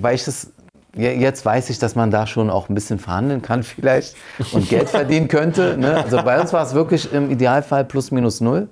[0.00, 0.52] weil ich das.
[0.94, 4.16] Jetzt weiß ich, dass man da schon auch ein bisschen verhandeln kann vielleicht
[4.52, 5.76] und Geld verdienen könnte.
[5.78, 5.94] Ne?
[5.94, 8.68] Also bei uns war es wirklich im Idealfall plus minus null.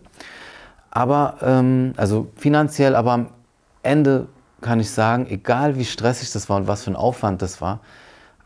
[0.90, 3.26] Aber, ähm, also finanziell, aber am
[3.84, 4.26] Ende
[4.60, 7.80] kann ich sagen, egal wie stressig das war und was für ein Aufwand das war,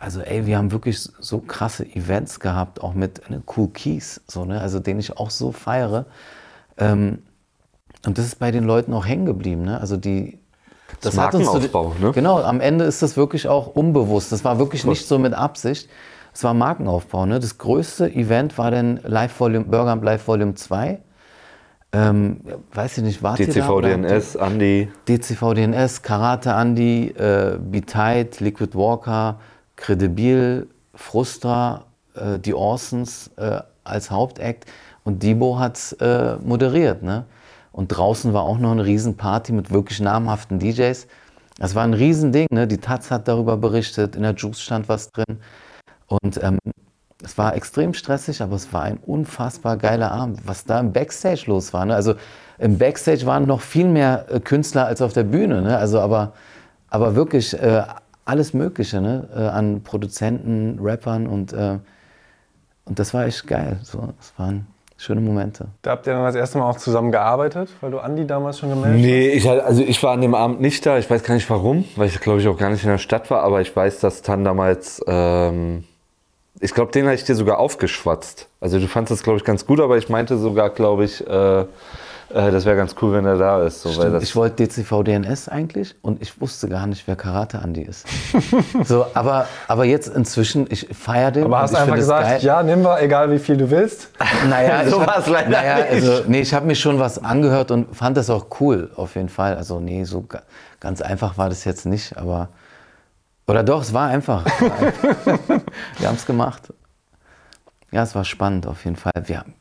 [0.00, 4.46] also ey, wir haben wirklich so krasse Events gehabt, auch mit ne, Cool Keys, so,
[4.46, 4.60] ne?
[4.60, 6.06] also den ich auch so feiere.
[6.78, 7.18] Ähm,
[8.06, 9.62] und das ist bei den Leuten auch hängen geblieben.
[9.62, 9.78] Ne?
[9.78, 10.38] Also die,
[11.02, 12.12] Das hat uns Markenaufbau, ne?
[12.12, 14.32] Genau, am Ende ist das wirklich auch unbewusst.
[14.32, 15.90] Das war wirklich nicht so mit Absicht.
[16.32, 17.26] Es war Markenaufbau.
[17.26, 17.38] Ne?
[17.38, 20.98] Das größte Event war dann Live Volume, Burger Live Volume 2.
[21.92, 22.40] Ähm,
[22.72, 23.34] weiß ich nicht, da?
[23.34, 23.82] DCV?
[23.82, 24.88] DNS, Andi.
[25.08, 29.38] DCV DNS, Karate Andy, äh, Be Tight, Liquid Walker,
[29.80, 34.66] Credibil, Frustra, äh, die Orsons äh, als Hauptact
[35.04, 37.02] und Debo hat äh, moderiert.
[37.02, 37.24] Ne?
[37.72, 41.06] Und draußen war auch noch eine Riesenparty mit wirklich namhaften DJs.
[41.58, 42.46] Das war ein Riesending.
[42.50, 42.66] Ne?
[42.66, 45.40] Die Taz hat darüber berichtet, in der Juice stand was drin.
[46.06, 46.58] Und ähm,
[47.22, 51.44] es war extrem stressig, aber es war ein unfassbar geiler Abend, was da im Backstage
[51.46, 51.86] los war.
[51.86, 51.94] Ne?
[51.94, 52.14] Also
[52.58, 55.62] im Backstage waren noch viel mehr äh, Künstler als auf der Bühne.
[55.62, 55.76] Ne?
[55.76, 56.32] Also aber,
[56.88, 57.84] aber wirklich äh,
[58.30, 59.28] alles Mögliche ne?
[59.34, 61.78] äh, an Produzenten, Rappern und, äh,
[62.84, 63.78] und das war echt geil.
[63.82, 64.66] So, das waren
[64.96, 65.66] schöne Momente.
[65.82, 68.68] Da habt ihr dann das erste Mal auch zusammen gearbeitet, weil du Andi damals schon
[68.70, 70.98] gemeldet Nee, ich, halt- also ich war an dem Abend nicht da.
[70.98, 73.30] Ich weiß gar nicht warum, weil ich glaube ich auch gar nicht in der Stadt
[73.30, 73.42] war.
[73.42, 75.84] Aber ich weiß, dass Tan damals, ähm,
[76.60, 78.48] ich glaube, den hatte ich dir sogar aufgeschwatzt.
[78.60, 81.64] Also du fandest das glaube ich ganz gut, aber ich meinte sogar, glaube ich, äh,
[82.34, 83.82] äh, das wäre ganz cool, wenn er da ist.
[83.82, 87.82] So, das, ich wollte DCV DNS eigentlich und ich wusste gar nicht, wer Karate Andy
[87.82, 88.06] ist.
[88.84, 91.44] so, aber, aber jetzt inzwischen, ich feiere den.
[91.44, 94.10] Aber hast ich einfach es gesagt, ja, nimm wir, egal wie viel du willst.
[94.48, 95.90] Naja, So ich war's hab, leider naja, nicht.
[95.90, 99.28] also, nee, ich habe mir schon was angehört und fand das auch cool, auf jeden
[99.28, 99.56] Fall.
[99.56, 100.42] Also, nee, so ga-
[100.80, 102.48] ganz einfach war das jetzt nicht, aber.
[103.46, 104.46] Oder doch, es war einfach.
[104.46, 105.60] Es war einfach.
[105.98, 106.72] Wir haben es gemacht.
[107.90, 109.12] Ja, es war spannend, auf jeden Fall.
[109.24, 109.54] Wir haben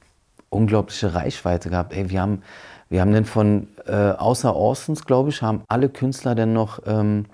[0.50, 1.94] unglaubliche Reichweite gehabt.
[1.94, 2.42] Ey, wir haben,
[2.90, 7.26] wir haben dann von, äh, außer Orsons, glaube ich, haben alle Künstler dann noch ähm,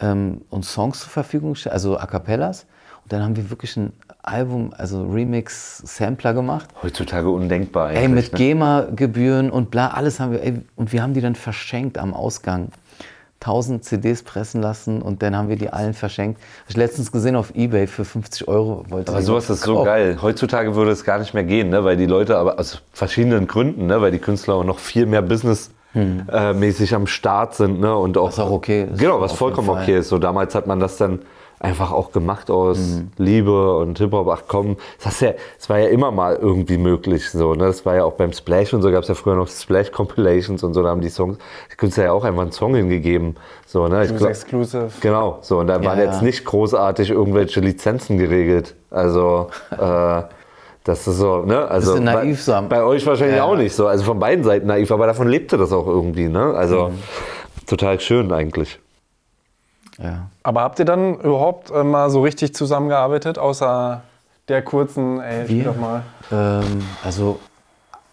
[0.00, 2.66] ähm, uns Songs zur Verfügung gestellt, also A Cappellas.
[3.02, 6.70] Und dann haben wir wirklich ein Album, also Remix, Sampler gemacht.
[6.82, 7.92] heutzutage undenkbar.
[7.92, 8.38] Ey, mit ne?
[8.38, 12.68] GEMA-Gebühren und bla, alles haben wir, ey, und wir haben die dann verschenkt am Ausgang.
[13.46, 16.40] 1000 CDs pressen lassen und dann haben wir die allen verschenkt.
[16.62, 18.84] Hab ich letztens gesehen auf Ebay für 50 Euro.
[18.88, 20.18] Wollte Aber sowas ist so geil.
[20.22, 21.84] Heutzutage würde es gar nicht mehr gehen, ne?
[21.84, 24.00] weil die Leute aber aus verschiedenen Gründen, ne?
[24.00, 27.94] weil die Künstler auch noch viel mehr businessmäßig am Start sind ne?
[27.94, 30.08] und auch, Was auch okay ist, Genau, was vollkommen okay ist.
[30.08, 31.20] So damals hat man das dann
[31.60, 33.08] einfach auch gemacht aus Mhm.
[33.16, 34.28] Liebe und Hip Hop.
[34.30, 37.30] Ach komm, das, ja, das war ja immer mal irgendwie möglich.
[37.30, 37.64] So, ne?
[37.66, 40.62] Das war ja auch beim Splash und so gab es ja früher noch Splash Compilations
[40.62, 40.82] und so.
[40.82, 41.38] Da haben die Songs,
[41.72, 43.36] die Künstler ja auch einfach einen Song hingegeben.
[43.66, 44.04] So, ne?
[44.04, 44.88] Ich glaub- Exclusive.
[45.00, 46.22] Genau, so und da waren Ja, jetzt ja.
[46.22, 48.74] nicht großartig irgendwelche Lizenzen geregelt.
[48.90, 50.22] Also äh,
[50.84, 51.66] das ist so, ne?
[51.66, 53.44] Also bei, bei euch wahrscheinlich Ja.
[53.44, 53.86] auch nicht so.
[53.86, 56.52] Also von beiden Seiten naiv, aber davon lebte das auch irgendwie, ne?
[56.54, 56.98] Also Mhm.
[57.66, 58.78] total schön eigentlich.
[59.98, 60.28] Ja.
[60.42, 64.02] Aber habt ihr dann überhaupt äh, mal so richtig zusammengearbeitet, außer
[64.48, 65.64] der kurzen, ey, Wir?
[65.64, 66.02] doch mal.
[66.32, 67.38] Ähm, also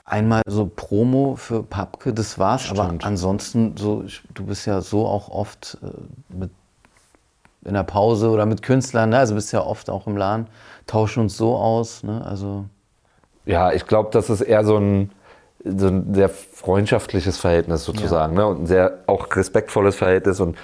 [0.05, 2.69] einmal so Promo für Papke, das war's.
[2.69, 3.05] Aber Stimmt.
[3.05, 5.87] ansonsten, so, ich- du bist ja so auch oft äh,
[6.37, 6.51] mit,
[7.65, 9.17] in der Pause oder mit Künstlern, ne?
[9.19, 10.47] also bist ja oft auch im Laden,
[10.87, 12.03] tauschen uns so aus.
[12.03, 12.23] Ne?
[12.25, 12.65] Also
[13.45, 15.11] Ja, ich glaube, das ist eher so ein,
[15.63, 18.45] so ein sehr freundschaftliches Verhältnis sozusagen ne?
[18.45, 20.57] und ein sehr auch respektvolles Verhältnis und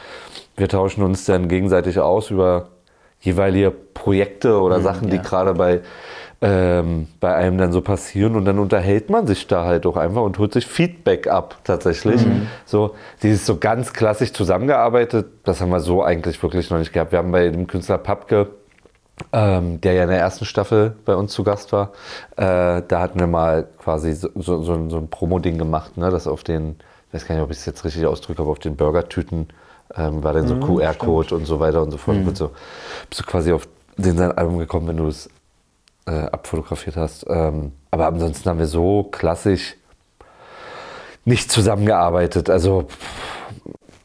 [0.55, 2.69] wir tauschen uns dann gegenseitig aus über
[3.19, 5.21] jeweilige Projekte oder Sachen, die ja.
[5.21, 5.81] gerade bei,
[6.41, 10.21] ähm, bei einem dann so passieren und dann unterhält man sich da halt auch einfach
[10.21, 12.21] und holt sich Feedback ab tatsächlich.
[12.65, 17.11] So dieses so ganz klassisch zusammengearbeitet, das haben wir so eigentlich wirklich noch nicht gehabt.
[17.11, 18.47] Wir haben bei dem Künstler Papke
[19.33, 21.91] ähm, der ja in der ersten Staffel bei uns zu Gast war,
[22.37, 26.09] äh, da hatten wir mal quasi so, so, so, ein- so ein Promo-Ding gemacht, ne,
[26.11, 26.75] das auf den,
[27.09, 29.47] ich weiß gar nicht, ob ich es jetzt richtig ausdrücke, aber auf den Burgertüten
[29.95, 32.17] ähm, war dann so QR-Code und so weiter und so fort.
[32.27, 32.51] Und so,
[33.09, 35.29] bist du quasi auf den sein Album gekommen, wenn du es
[36.05, 37.25] äh, abfotografiert hast.
[37.29, 39.75] Ähm, aber ansonsten haben wir so klassisch
[41.25, 42.49] nicht zusammengearbeitet.
[42.49, 42.87] Also,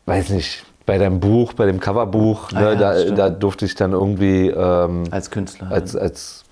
[0.07, 3.75] weiß nicht, bei deinem Buch, bei dem Coverbuch, Ah ne, ja, da, da durfte ich
[3.75, 5.71] dann irgendwie ähm, Als Künstler.
[5.71, 6.45] als, als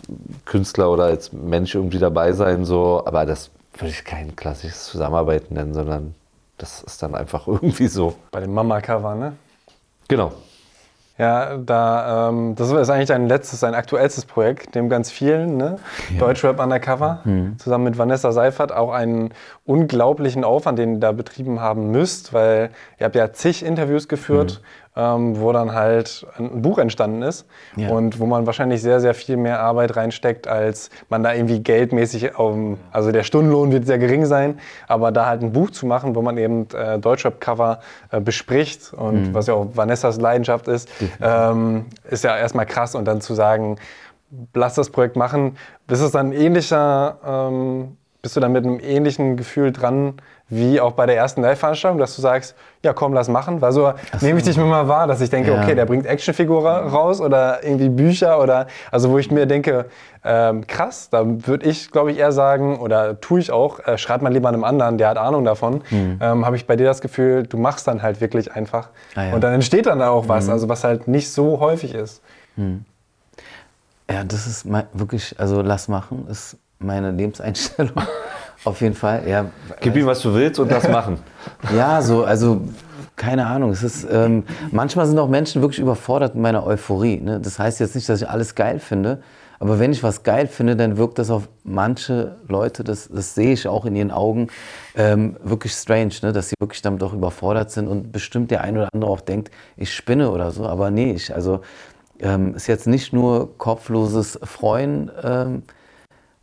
[0.44, 5.54] Künstler oder als Mensch irgendwie dabei sein, so, aber das würde ich kein klassisches Zusammenarbeiten
[5.54, 6.14] nennen, sondern
[6.58, 8.14] das ist dann einfach irgendwie so.
[8.30, 9.32] Bei dem Mama-Cover, ne?
[10.08, 10.32] Genau.
[11.20, 15.76] Ja, da, ähm, das ist eigentlich dein letztes, dein aktuellstes Projekt, dem ganz vielen, ne?
[16.18, 17.18] Deutschrap Undercover,
[17.58, 19.34] zusammen mit Vanessa Seifert, auch einen
[19.66, 24.62] unglaublichen Aufwand, den ihr da betrieben haben müsst, weil ihr habt ja zig Interviews geführt,
[25.00, 27.88] ähm, wo dann halt ein Buch entstanden ist Ja.
[27.88, 32.36] und wo man wahrscheinlich sehr, sehr viel mehr Arbeit reinsteckt, als man da irgendwie geldmäßig,
[32.36, 32.54] auf,
[32.92, 34.58] also der Stundenlohn wird sehr gering sein,
[34.88, 39.32] aber da halt ein Buch zu machen, wo man eben äh, Deutschrap-Cover äh, bespricht und
[39.32, 40.88] was ja auch Vanessas Leidenschaft ist,
[41.22, 43.76] ähm, ist ja erstmal krass und dann zu sagen,
[44.54, 45.56] lass das Projekt machen,
[45.88, 50.14] ist es dann ähnlicher, ähm, bist du dann mit einem ähnlichen Gefühl dran,
[50.50, 53.92] wie auch bei der ersten Live-Veranstaltung, dass du sagst, ja komm, lass machen, weil so
[54.20, 55.62] nehme ich dich mir mal wahr, dass ich denke, Ja.
[55.62, 59.86] okay, der bringt Actionfigur ra- raus oder irgendwie Bücher oder, also wo ich mir denke,
[60.24, 64.22] ähm, krass, da würde ich, glaube ich, eher sagen, oder tue ich auch, äh, schreib
[64.22, 67.44] mal lieber einem anderen, der hat Ahnung davon, ähm, habe ich bei dir das Gefühl,
[67.44, 69.34] du machst dann halt wirklich einfach Ah ja.
[69.34, 72.22] und dann entsteht dann auch was, also was halt nicht so häufig ist.
[74.10, 77.92] Ja, das ist mein, wirklich, also lass machen, ist meine Lebenseinstellung.
[78.64, 79.26] Auf jeden Fall.
[79.26, 79.46] Ja,
[79.80, 81.18] Gib ihm, was du willst und das machen.
[81.76, 82.60] ja so, also
[83.16, 83.70] keine Ahnung.
[83.70, 87.20] Es ist, ähm, manchmal sind auch Menschen wirklich überfordert mit meiner Euphorie.
[87.20, 87.40] Ne?
[87.40, 89.22] Das heißt jetzt nicht, dass ich alles geil finde,
[89.58, 93.52] aber wenn ich was geil finde, dann wirkt das auf manche Leute, das, das sehe
[93.52, 94.48] ich auch in ihren Augen,
[94.94, 96.32] ähm, wirklich strange, ne?
[96.32, 99.50] dass sie wirklich damit auch überfordert sind und bestimmt der ein oder andere auch denkt,
[99.76, 100.64] ich spinne oder so.
[100.66, 101.60] Aber nee, ich, also
[102.20, 105.10] ähm, ist jetzt nicht nur kopfloses Freuen.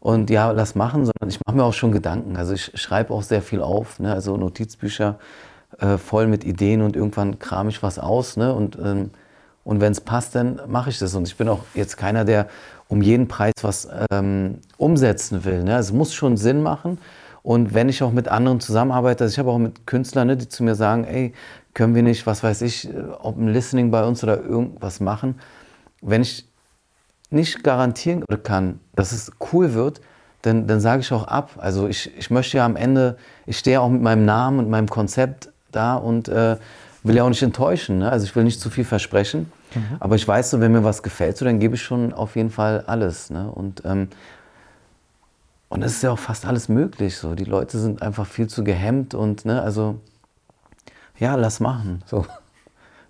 [0.08, 2.38] Und ja, lass machen, sondern ich mache mir auch schon Gedanken.
[2.38, 4.14] Also ich schreibe auch sehr viel auf, ne?
[4.14, 5.20] also Notizbücher
[5.80, 8.38] äh, voll mit Ideen und irgendwann kram ich was aus.
[8.38, 8.54] Ne?
[8.54, 9.10] Und, ähm,
[9.66, 11.14] und wenn es passt, dann mache ich das.
[11.14, 12.48] Und ich bin auch jetzt keiner, der
[12.88, 15.66] um jeden Preis was ähm, umsetzen will.
[15.66, 15.78] Ne?
[15.78, 17.00] Es muss schon Sinn machen.
[17.44, 20.48] Und wenn ich auch mit anderen zusammenarbeite, also ich habe auch mit Künstlern, ne, die
[20.48, 21.34] zu mir sagen, ey,
[21.74, 25.36] können wir nicht, was weiß ich, äh, ob ein Listening bei uns oder irgendwas machen.
[26.02, 26.47] Wenn ich
[27.30, 30.02] nicht garantieren kann, dass es cool wird,
[30.42, 31.52] dann, dann sage ich auch ab.
[31.58, 34.88] Also ich, ich möchte ja am Ende, ich stehe auch mit meinem Namen und meinem
[34.88, 36.58] Konzept da und äh,
[37.04, 38.00] will ja auch nicht enttäuschen.
[38.00, 38.12] Ne?
[38.12, 39.52] Also ich will nicht zu viel versprechen.
[40.00, 42.50] Aber ich weiß so, wenn mir was gefällt, so, dann gebe ich schon auf jeden
[42.50, 43.30] Fall alles.
[43.30, 43.52] Ne?
[43.52, 44.08] Und, ähm,
[45.70, 47.18] und es ist ja auch fast alles möglich.
[47.18, 47.36] So.
[47.36, 50.00] Die Leute sind einfach viel zu gehemmt und ne, also
[51.20, 52.02] ja, lass machen.
[52.06, 52.26] So.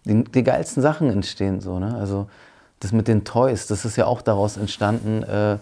[0.06, 1.80] Die, die geilsten Sachen entstehen so.
[1.80, 1.96] Ne?
[1.96, 2.28] Also
[2.80, 5.58] das mit den Toys, das ist ja auch daraus entstanden, äh,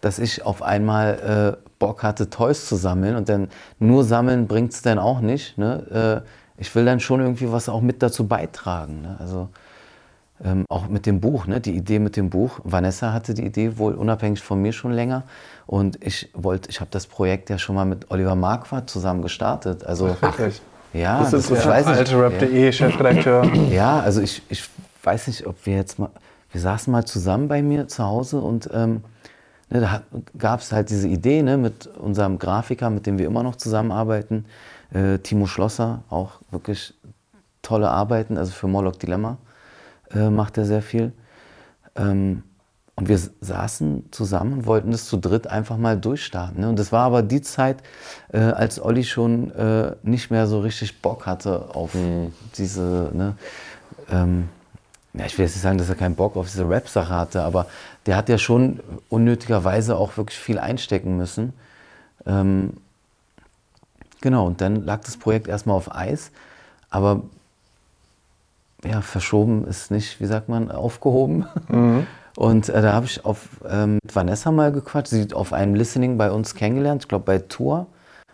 [0.00, 3.16] dass ich auf einmal äh, Bock hatte, Toys zu sammeln.
[3.16, 5.56] Und dann nur sammeln bringt es dann auch nicht.
[5.58, 6.22] Ne?
[6.24, 9.02] Äh, ich will dann schon irgendwie was auch mit dazu beitragen.
[9.02, 9.16] Ne?
[9.18, 9.48] Also
[10.44, 11.60] ähm, auch mit dem Buch, ne?
[11.60, 12.60] die Idee mit dem Buch.
[12.64, 15.22] Vanessa hatte die Idee wohl unabhängig von mir schon länger.
[15.66, 19.84] Und ich wollte, ich habe das Projekt ja schon mal mit Oliver Marquardt zusammen gestartet.
[19.84, 20.60] Also Wirklich?
[20.92, 21.98] ja, Das ist ich weiß nicht.
[21.98, 23.44] Alterap.de, Chefredakteur.
[23.70, 24.68] Ja, also ich, ich
[25.04, 26.10] weiß nicht, ob wir jetzt mal,
[26.52, 29.02] wir saßen mal zusammen bei mir zu Hause und ähm,
[29.70, 30.02] ne, da
[30.38, 34.44] gab es halt diese Idee ne, mit unserem Grafiker, mit dem wir immer noch zusammenarbeiten,
[34.92, 36.94] äh, Timo Schlosser, auch wirklich
[37.62, 39.38] tolle Arbeiten, also für Moloch Dilemma
[40.14, 41.12] äh, macht er sehr viel.
[41.96, 42.42] Ähm,
[42.94, 46.60] und wir saßen zusammen und wollten das zu dritt einfach mal durchstarten.
[46.60, 46.68] Ne?
[46.68, 47.82] Und das war aber die Zeit,
[48.32, 51.96] äh, als Olli schon äh, nicht mehr so richtig Bock hatte auf
[52.56, 53.36] diese, ne,
[54.10, 54.48] ähm,
[55.14, 57.66] ja, ich will jetzt nicht sagen, dass er keinen Bock auf diese Rap-Sache hatte, aber
[58.06, 61.52] der hat ja schon unnötigerweise auch wirklich viel einstecken müssen.
[62.26, 62.74] Ähm,
[64.20, 66.30] genau, und dann lag das Projekt erstmal auf Eis,
[66.90, 67.22] aber
[68.84, 71.46] ja, verschoben ist nicht, wie sagt man, aufgehoben.
[72.36, 75.74] Und äh, da habe ich auf, ähm, mit Vanessa mal gequatscht, sie hat auf einem
[75.74, 77.86] Listening bei uns kennengelernt, ich glaube bei Tour,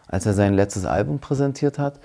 [0.07, 1.99] als er sein letztes Album präsentiert hat.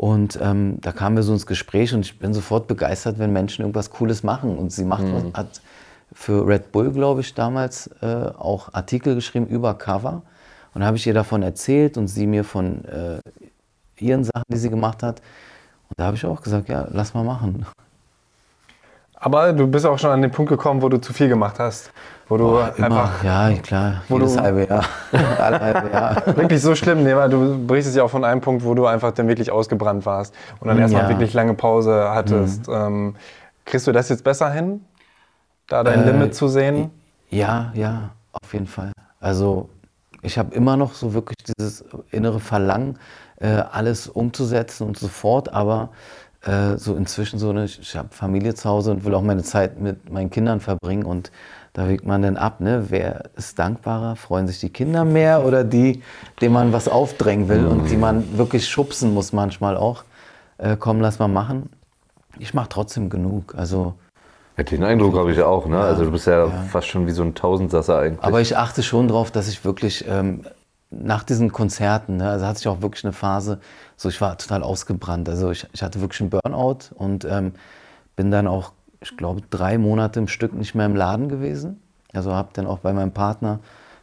[0.00, 3.60] Und ähm, da kamen wir so ins Gespräch und ich bin sofort begeistert, wenn Menschen
[3.60, 4.56] irgendwas Cooles machen.
[4.56, 5.60] Und sie macht was, hat
[6.10, 10.22] für Red Bull, glaube ich, damals äh, auch Artikel geschrieben über Cover.
[10.72, 13.20] Und da habe ich ihr davon erzählt und sie mir von äh,
[13.98, 15.20] ihren Sachen, die sie gemacht hat.
[15.90, 17.66] Und da habe ich auch gesagt, ja, lass mal machen.
[19.16, 21.92] Aber du bist auch schon an den Punkt gekommen, wo du zu viel gemacht hast.
[22.30, 24.84] Wo du Boah, einfach ja, klar, Wo jedes du- halbe Jahr.
[25.38, 26.26] Alle halbe Jahr.
[26.36, 29.10] wirklich so schlimm, nee, weil du berichtest ja auch von einem Punkt, wo du einfach
[29.12, 31.08] dann wirklich ausgebrannt warst und dann erstmal Ja.
[31.08, 31.12] Mhm.
[31.14, 32.68] wirklich lange Pause hattest.
[32.68, 33.16] Ähm,
[33.64, 34.84] kriegst du das jetzt besser hin?
[35.66, 36.90] Da dein Äh, Limit zu sehen?
[37.30, 38.92] Ja, ja, auf jeden Fall.
[39.20, 39.68] Also
[40.22, 42.96] ich habe immer noch so wirklich dieses innere Verlangen,
[43.40, 45.88] äh, alles umzusetzen und sofort, aber
[46.42, 49.80] äh, so inzwischen so eine, ich habe Familie zu Hause und will auch meine Zeit
[49.80, 51.30] mit meinen Kindern verbringen und
[51.80, 52.86] da wägt man dann ab, ne?
[52.90, 54.14] wer ist dankbarer?
[54.14, 56.02] Freuen sich die Kinder mehr oder die,
[56.42, 60.04] denen man was aufdrängen will und die man wirklich schubsen muss manchmal auch?
[60.58, 61.70] Äh, komm, lass mal machen.
[62.38, 63.54] Ich mache trotzdem genug.
[63.56, 63.94] Also,
[64.58, 65.76] Ja, den Eindruck habe ich auch, ne?
[65.76, 66.50] Ja, also du bist ja, ja.
[66.70, 68.22] fast schon wie so ein Tausendsasser eigentlich.
[68.22, 70.44] aber ich achte schon darauf, dass ich wirklich ähm,
[70.90, 73.58] nach diesen Konzerten, ne, also hatte ich auch wirklich eine Phase,
[73.96, 75.30] so ich war total ausgebrannt.
[75.30, 77.52] Also ich, ich hatte wirklich einen Burnout und ähm,
[78.16, 81.80] bin dann auch, ich glaube, drei Monate im Stück nicht mehr im Laden gewesen.
[82.12, 83.60] Also habe dann auch bei meinem Partner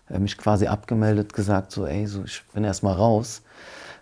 [0.09, 3.43] äh, mich quasi abgemeldet, gesagt so, ey, so ich bin erst mal raus.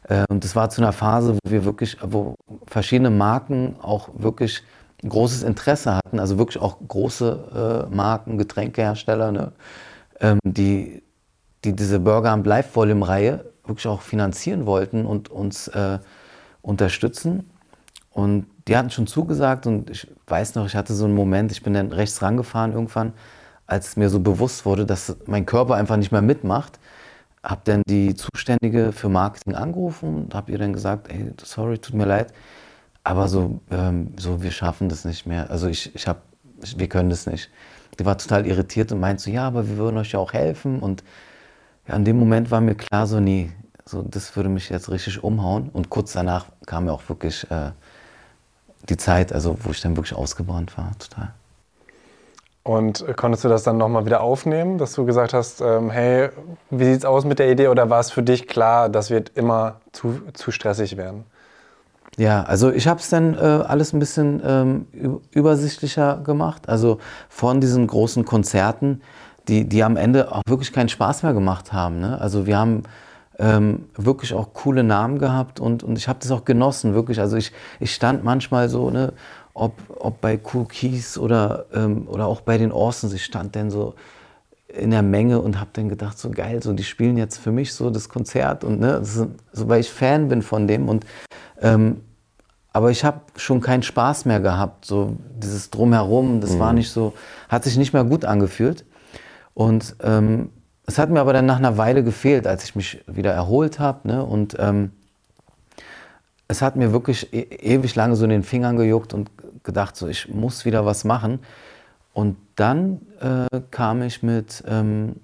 [0.07, 2.35] Äh, und das war zu einer Phase, wo wir wirklich, wo
[2.67, 4.63] verschiedene Marken auch wirklich
[5.07, 9.51] großes Interesse hatten, also wirklich auch große äh, Marken, Getränkehersteller, ne,
[10.19, 11.03] ähm, die,
[11.63, 15.99] die diese Burger am Live Volume Reihe wirklich auch finanzieren wollten und uns äh,
[16.61, 17.49] unterstützen.
[18.15, 21.61] Und die hatten schon zugesagt und ich weiß noch, ich hatte so einen Moment, ich
[21.63, 23.11] bin dann rechts rangefahren irgendwann,
[23.67, 26.79] als mir so bewusst wurde, dass mein Körper einfach nicht mehr mitmacht.
[27.43, 31.93] Habe dann die Zuständige für Marketing angerufen und habe ihr dann gesagt, ey, sorry, tut
[31.93, 32.33] mir leid,
[33.03, 35.49] aber so, ähm, so wir schaffen das nicht mehr.
[35.49, 36.21] Also ich, ich habe,
[36.77, 37.49] wir können das nicht.
[37.99, 40.79] Die war total irritiert und meinte so, ja, aber wir würden euch ja auch helfen.
[40.79, 41.03] Und
[41.85, 43.51] ja, in dem Moment war mir klar, so, nee,
[43.83, 45.69] so, das würde mich jetzt richtig umhauen.
[45.73, 47.71] Und kurz danach kam mir auch wirklich äh,
[48.89, 51.31] die Zeit, also wo ich dann wirklich ausgebrannt war, total.
[52.63, 56.29] Und konntest du das dann nochmal wieder aufnehmen, dass du gesagt hast, ähm, hey,
[56.71, 57.67] wie sieht's aus mit der Idee?
[57.67, 61.25] Oder war es für dich klar, das wird immer zu, zu stressig werden?
[62.17, 66.67] Ja, also ich habe es dann äh, alles ein bisschen ähm, übersichtlicher gemacht.
[66.67, 66.97] Also
[67.29, 69.01] von diesen großen Konzerten,
[69.47, 71.99] die, die am Ende auch wirklich keinen Spaß mehr gemacht haben.
[71.99, 72.19] Ne?
[72.19, 72.81] Also wir haben
[73.37, 77.19] ähm, wirklich auch coole Namen gehabt und, und ich habe das auch genossen, wirklich.
[77.19, 79.13] Also ich, ich stand manchmal so, ne,
[79.53, 83.71] ob, ob bei Cool Keys oder, ähm, oder auch bei den Orsons, ich stand dann
[83.71, 83.95] so
[84.67, 87.73] in der Menge und habe dann gedacht, so geil, so die spielen jetzt für mich
[87.73, 91.05] so das Konzert und ne, ist, so, weil ich Fan bin von dem und
[91.61, 92.01] ähm,
[92.73, 97.13] aber ich habe schon keinen Spaß mehr gehabt, so dieses drumherum, das war nicht so,
[97.47, 98.83] hat sich nicht mehr gut angefühlt
[99.53, 100.49] und ähm,
[100.87, 104.07] es hat mir aber dann nach einer Weile gefehlt, als ich mich wieder erholt habe
[104.07, 104.91] ne, und ähm,
[106.47, 109.31] es hat mir wirklich e ewig lange so in den Fingern gejuckt und
[109.63, 111.39] gedacht, so ich muss wieder was machen.
[112.13, 115.17] Und dann äh, kam ich mit, ähm,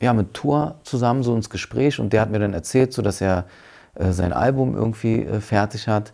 [0.00, 3.20] ja, mit Tour zusammen so ins Gespräch und der hat mir dann erzählt, so dass
[3.20, 3.44] er
[3.96, 6.12] äh, sein Album irgendwie äh, fertig hat.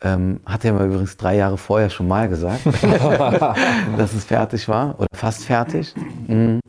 [0.00, 2.64] Ähm, hat er mir übrigens drei Jahre vorher schon mal gesagt,
[3.96, 5.92] dass es fertig war oder fast fertig.
[6.28, 6.60] Mhm.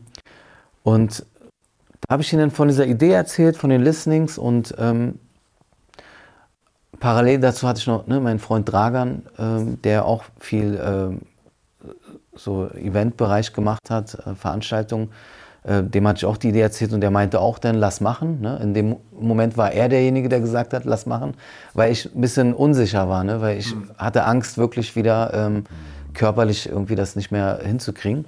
[0.82, 1.24] Und
[2.10, 5.20] habe ich ihnen dann von dieser Idee erzählt, von den Listenings und ähm,
[6.98, 11.20] parallel dazu hatte ich noch ne, meinen Freund Dragan, ähm, der auch viel ähm,
[12.34, 15.10] so Eventbereich gemacht hat, äh, Veranstaltungen.
[15.62, 18.40] Äh, dem hatte ich auch die Idee erzählt und der meinte auch dann, lass machen.
[18.40, 18.58] Ne?
[18.60, 21.34] In dem Moment war er derjenige, der gesagt hat, lass machen,
[21.74, 23.40] weil ich ein bisschen unsicher war, ne?
[23.40, 25.64] weil ich hatte Angst, wirklich wieder ähm,
[26.12, 28.24] körperlich irgendwie das nicht mehr hinzukriegen.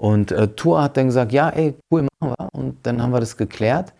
[0.00, 2.48] Und äh, Tour hat dann gesagt, ja, ey, cool, machen wir.
[2.58, 3.92] Und dann haben wir das geklärt.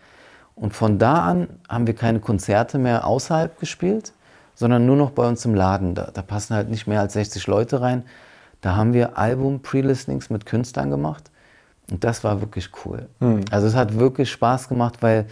[0.55, 4.11] Und von da an haben wir keine Konzerte mehr außerhalb gespielt,
[4.55, 5.93] sondern nur noch bei uns im Laden.
[5.93, 8.03] Da, da passen halt nicht mehr als 60 Leute rein.
[8.61, 11.29] Da haben wir Album-Pre-Listings mit Künstlern gemacht.
[11.91, 13.07] Und das war wirklich cool.
[13.51, 15.27] Also es hat wirklich Spaß gemacht, weil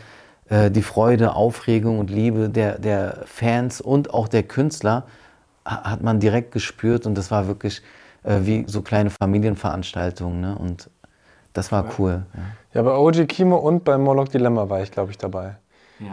[0.50, 5.08] äh, die Freude, Aufregung und Liebe der, der Fans und auch der Künstler
[5.66, 7.08] ha- hat man direkt gespürt.
[7.08, 7.82] Und das war wirklich
[8.24, 10.42] äh, wie so kleine Familienveranstaltungen.
[10.42, 10.58] Ne?
[10.58, 10.90] Und
[11.54, 12.24] das war cool.
[12.34, 12.42] Ja.
[12.74, 15.56] Ja, bei OG Kimo und bei Moloch Dilemma war ich, glaube ich, dabei.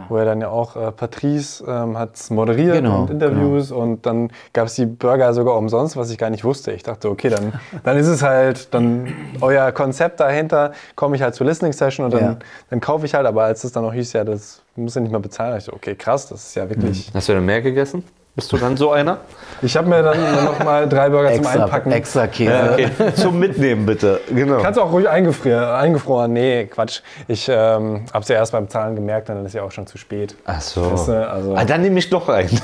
[0.08, 4.04] Wo er dann ja auch, äh, Patrice ähm, hat es moderiert Genau, und Interviews und
[4.04, 6.72] dann gab es die Burger sogar umsonst, was ich gar nicht wusste.
[6.72, 7.52] Ich dachte, okay, dann,
[7.84, 12.14] dann ist es halt, dann euer Konzept dahinter, komme ich halt zur Listening Session und
[12.14, 12.36] dann, Ja.
[12.68, 15.12] dann kaufe ich halt, aber als es dann noch hieß, ja, das muss ja nicht
[15.12, 17.08] mehr bezahlen, dachte ich, so, okay, krass, das ist ja wirklich.
[17.14, 18.02] Hast du denn mehr gegessen?
[18.36, 19.18] Bist du dann so einer?
[19.62, 21.90] Ich habe mir dann noch mal drei Burger zum Extra, Einpacken.
[21.92, 22.52] extra Käse.
[22.52, 22.90] Ja, okay.
[23.16, 24.20] Zum Mitnehmen bitte.
[24.30, 24.58] Genau.
[24.58, 26.34] Kannst du auch ruhig eingefrieren, eingefroren.
[26.34, 27.00] Nee, Quatsch.
[27.28, 29.96] Ich ähm, habe es ja erst beim Zahlen gemerkt, dann ist ja auch schon zu
[29.96, 30.36] spät.
[30.44, 30.92] Ach so.
[30.92, 32.48] Weißt du, also- ah, dann nehme ich doch ein.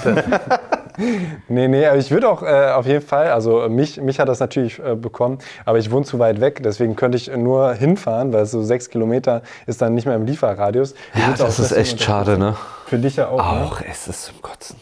[1.48, 4.40] Nee, nee, aber ich würde auch äh, auf jeden Fall, also mich, mich hat das
[4.40, 8.44] natürlich äh, bekommen, aber ich wohne zu weit weg, deswegen könnte ich nur hinfahren, weil
[8.44, 10.92] so sechs Kilometer ist dann nicht mehr im Lieferradius.
[11.14, 12.56] Ich Ja, das ist echt schade, ne?
[12.86, 13.38] Für dich ja auch.
[13.38, 13.62] Ne?
[13.64, 14.76] Auch, es ist zum Kotzen.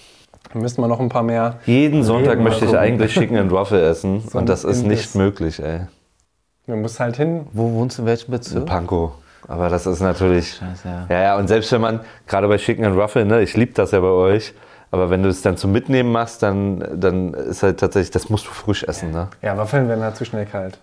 [0.52, 1.58] Dann müssten wir noch ein paar mehr.
[1.66, 2.76] Jeden Sonntag Reden möchte ich so.
[2.76, 5.82] eigentlich Chicken and Waffel essen und das ist nicht möglich, ey.
[6.66, 7.46] Du musst halt hin.
[7.52, 8.66] Wo wohnst du, in welchem Bezirk?
[8.66, 9.12] Pankow.
[9.48, 10.54] Aber das ist natürlich.
[10.54, 11.06] Scheiße, ja.
[11.08, 13.90] ja, ja, und selbst wenn man, gerade bei Chicken and Ruffle, ne, ich liebe das
[13.90, 14.54] ja bei euch,
[14.90, 18.46] aber wenn du es dann zum Mitnehmen machst, dann, dann ist halt tatsächlich, das musst
[18.46, 19.12] du frisch essen.
[19.12, 19.28] Ne?
[19.42, 20.78] Ja, Waffeln werden halt zu schnell kalt.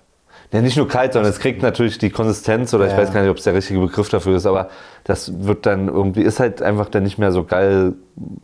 [0.51, 2.97] Ja, nicht nur kalt, sondern es kriegt natürlich die Konsistenz oder ich Ja.
[2.99, 4.69] weiß gar nicht, ob es der richtige Begriff dafür ist, aber
[5.03, 7.93] das wird dann irgendwie, ist halt einfach dann nicht mehr so geil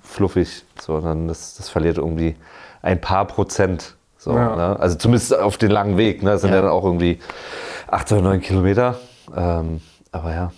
[0.02, 2.36] fluffig, sondern das, das verliert irgendwie
[2.82, 3.96] ein paar Prozent.
[4.18, 4.56] So, Ja.
[4.56, 4.80] ne?
[4.80, 6.24] Also zumindest auf den langen Weg.
[6.24, 6.32] Ne?
[6.32, 6.62] Das sind ja.
[6.62, 7.20] Dann auch irgendwie
[7.88, 8.96] acht oder neun Kilometer.
[9.36, 9.80] Ähm,
[10.12, 10.52] aber ja.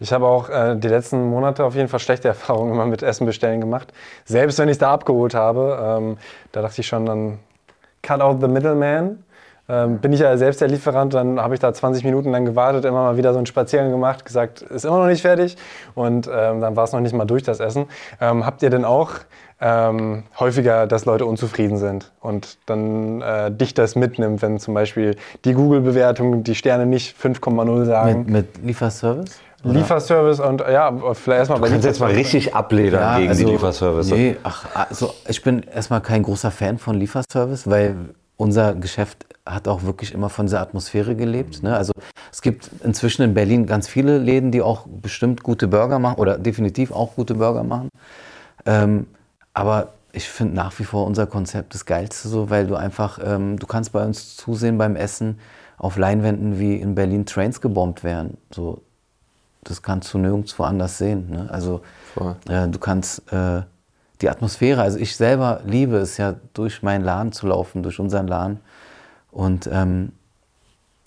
[0.00, 3.24] Ich habe auch äh, die letzten Monate auf jeden Fall schlechte Erfahrungen immer mit Essen
[3.26, 3.92] bestellen gemacht.
[4.26, 6.18] Selbst wenn ich es da abgeholt habe, ähm,
[6.52, 7.38] da dachte ich schon, dann
[8.02, 9.24] cut out the middleman.
[9.66, 12.84] Ähm, bin ich ja selbst der Lieferant, dann habe ich da 20 Minuten lang gewartet,
[12.84, 15.56] immer mal wieder so einen Spaziergang gemacht, gesagt, ist immer noch nicht fertig
[15.94, 17.86] und ähm, dann war es noch nicht mal durch das Essen.
[18.20, 19.12] Ähm, habt ihr denn auch
[19.60, 25.16] ähm, häufiger, dass Leute unzufrieden sind und dann äh, dich das mitnimmt, wenn zum Beispiel
[25.46, 28.18] die Google-Bewertung die Sterne nicht 5,0 sagen?
[28.26, 29.40] Mit, mit Lieferservice?
[29.64, 29.72] Oder?
[29.72, 34.10] Lieferservice und ja, vielleicht erstmal bei Du kannst jetzt mal richtig abledern gegen die Lieferservice.
[34.10, 37.96] Nee, ach, also ich bin erstmal kein großer Fan von Lieferservice, weil
[38.36, 41.62] unser Geschäft hat auch wirklich immer von dieser Atmosphäre gelebt.
[41.62, 41.76] Ne?
[41.76, 41.92] Also
[42.32, 46.38] es gibt inzwischen in Berlin ganz viele Läden, die auch bestimmt gute Burger machen oder
[46.38, 47.90] definitiv auch gute Burger machen.
[48.64, 49.06] Ähm,
[49.52, 53.58] aber ich finde nach wie vor unser Konzept das geilste so, weil du einfach, ähm,
[53.58, 55.38] du kannst bei uns zusehen beim Essen
[55.76, 58.38] auf Leinwänden, wie in Berlin Trains gebombt werden.
[58.50, 58.80] So,
[59.64, 61.30] das kannst du nirgendwo anders sehen.
[61.30, 61.48] Ne?
[61.50, 61.82] Also
[62.48, 63.62] äh, du kannst äh,
[64.24, 68.26] die Atmosphäre, also ich selber liebe es ja, durch meinen Laden zu laufen, durch unseren
[68.26, 68.60] Laden.
[69.30, 70.12] Und ähm,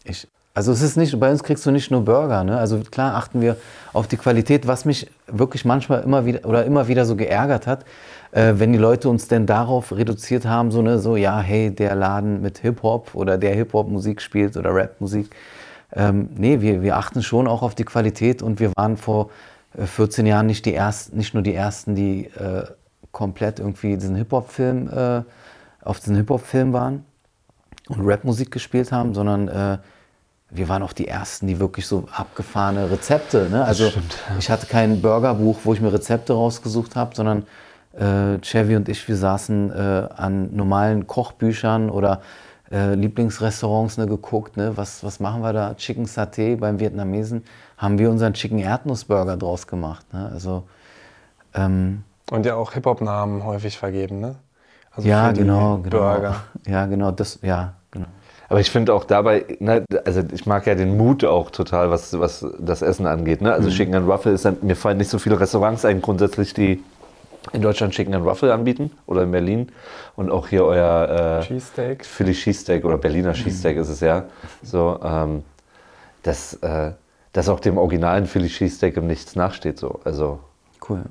[0.03, 2.59] ich, also es ist nicht, bei uns kriegst du nicht nur Burger, ne?
[2.59, 3.57] Also klar achten wir
[3.91, 7.85] auf die Qualität, was mich wirklich manchmal immer wieder oder immer wieder so geärgert hat,
[8.33, 11.95] äh, wenn die Leute uns denn darauf reduziert haben, so ne, so ja, hey, der
[11.95, 15.35] Laden mit Hip-Hop oder der Hip-Hop-Musik spielt oder Rap-Musik.
[15.91, 19.31] Ähm, nee, wir, wir achten schon auch auf die Qualität und wir waren vor
[19.75, 22.65] äh, 14 Jahren nicht die ersten, nicht nur die ersten, die äh,
[23.17, 25.23] komplett irgendwie diesen Hip-Hop-Film, äh,
[25.83, 27.03] auf diesen Hip-Hop-Film waren
[27.89, 29.79] und Rapmusik gespielt haben, sondern äh,
[30.51, 33.49] wir waren auch die Ersten, die wirklich so abgefahrene Rezepte.
[33.49, 33.65] Ne?
[33.65, 33.91] Also
[34.37, 37.47] ich hatte kein Burgerbuch, wo ich mir Rezepte rausgesucht habe, sondern
[37.93, 42.21] äh, Chevy und ich, wir saßen äh, an normalen Kochbüchern oder
[42.71, 44.77] äh, Lieblingsrestaurants ne, geguckt, ne?
[44.77, 45.73] was, was machen wir da?
[45.73, 47.43] Chicken Satay beim Vietnamesen,
[47.77, 50.05] haben wir unseren Chicken Erdnussburger draus gemacht.
[50.13, 50.29] Ne?
[50.31, 50.65] Also
[51.55, 54.35] ähm, Und ja auch Hip-Hop-Namen häufig vergeben, ne?
[54.91, 55.97] Also ja, für die genau, genau.
[55.97, 56.43] Burger.
[56.67, 58.07] Ja, genau, das, ja, genau.
[58.49, 62.17] Aber ich finde auch dabei, ne, also ich mag ja den Mut auch total, was,
[62.19, 63.41] was das Essen angeht.
[63.41, 63.49] Ne?
[63.49, 63.55] Mhm.
[63.55, 66.83] Also Chicken and Ruffle ist dann, mir fallen nicht so viele Restaurants ein, grundsätzlich, die
[67.53, 69.71] in Deutschland Chicken and Ruffle anbieten oder in Berlin.
[70.15, 72.05] Und auch hier euer äh, Cheesesteak.
[72.05, 74.25] Philly Cheesesteak oder Berliner Cheesesteak ist es ja.
[74.63, 75.43] So, ähm,
[76.23, 76.91] dass, äh,
[77.33, 79.77] dass auch dem originalen Philly Cheesesteak im Nichts nachsteht.
[79.77, 79.99] So.
[80.03, 80.39] Also,
[80.87, 81.03] Cool.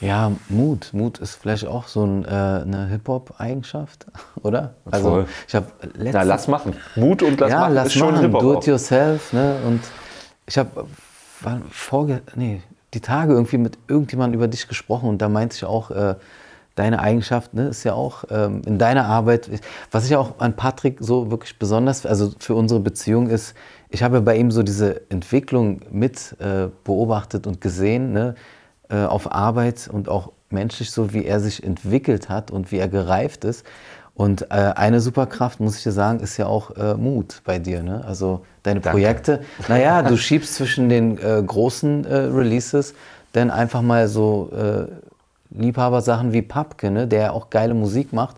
[0.00, 0.90] Ja, Mut.
[0.92, 4.06] Mut ist vielleicht auch so ein, äh, eine Hip-Hop-Eigenschaft,
[4.42, 4.74] oder?
[4.90, 5.26] Also Voll.
[5.46, 5.66] ich habe
[5.96, 6.74] na, lass machen.
[6.96, 8.24] Mut und lass ja, machen lass ist schon machen.
[8.24, 8.40] Hip-Hop.
[8.40, 9.32] Do it yourself.
[9.32, 9.56] Ne?
[9.66, 9.80] Und
[10.46, 10.86] ich habe
[11.70, 12.62] vorge nee,
[12.94, 16.14] die Tage irgendwie mit irgendjemandem über dich gesprochen und da meinte ich auch, äh,
[16.74, 19.48] deine Eigenschaft ne, ist ja auch ähm, in deiner Arbeit,
[19.90, 23.54] was ich auch an Patrick so wirklich besonders, also für unsere Beziehung ist,
[23.90, 28.34] ich habe bei ihm so diese Entwicklung mit äh, beobachtet und gesehen, ne,
[28.88, 32.88] äh, auf Arbeit und auch menschlich so, wie er sich entwickelt hat und wie er
[32.88, 33.64] gereift ist.
[34.14, 37.82] Und äh, eine Superkraft, muss ich dir sagen, ist ja auch äh, Mut bei dir.
[37.82, 38.04] Ne?
[38.06, 38.96] Also deine Danke.
[38.96, 39.40] Projekte.
[39.68, 42.94] Naja, du schiebst zwischen den äh, großen äh, Releases
[43.32, 44.86] dann einfach mal so äh,
[45.50, 47.08] Liebhabersachen wie Papke, ne?
[47.08, 48.36] der auch geile Musik macht,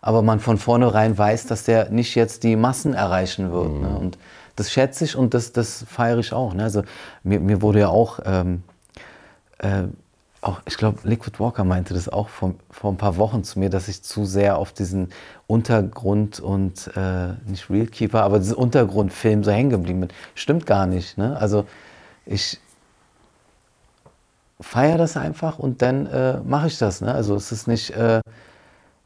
[0.00, 3.70] aber man von vornherein weiß, dass der nicht jetzt die Massen erreichen wird.
[3.70, 3.88] Ne?
[3.88, 4.18] Und
[4.56, 6.54] das schätze ich und das, das feiere ich auch.
[6.54, 6.62] Ne?
[6.62, 6.82] Also
[7.22, 8.62] mir, mir wurde ja auch, ähm,
[9.58, 9.84] äh,
[10.40, 13.70] auch ich glaube, Liquid Walker meinte das auch vor, vor ein paar Wochen zu mir,
[13.70, 15.08] dass ich zu sehr auf diesen
[15.46, 20.10] Untergrund und äh, nicht Real Keeper, aber diesen Untergrundfilm so hängen geblieben bin.
[20.34, 21.18] Stimmt gar nicht.
[21.18, 21.36] Ne?
[21.36, 21.66] Also
[22.24, 22.60] ich
[24.60, 27.00] feiere das einfach und dann äh, mache ich das.
[27.00, 27.12] Ne?
[27.12, 28.20] Also es ist nicht, äh,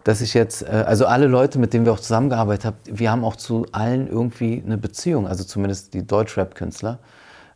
[0.05, 3.25] dass ich jetzt, äh, also alle Leute, mit denen wir auch zusammengearbeitet haben, wir haben
[3.25, 6.99] auch zu allen irgendwie eine Beziehung, also zumindest die Deutschrap-Künstler,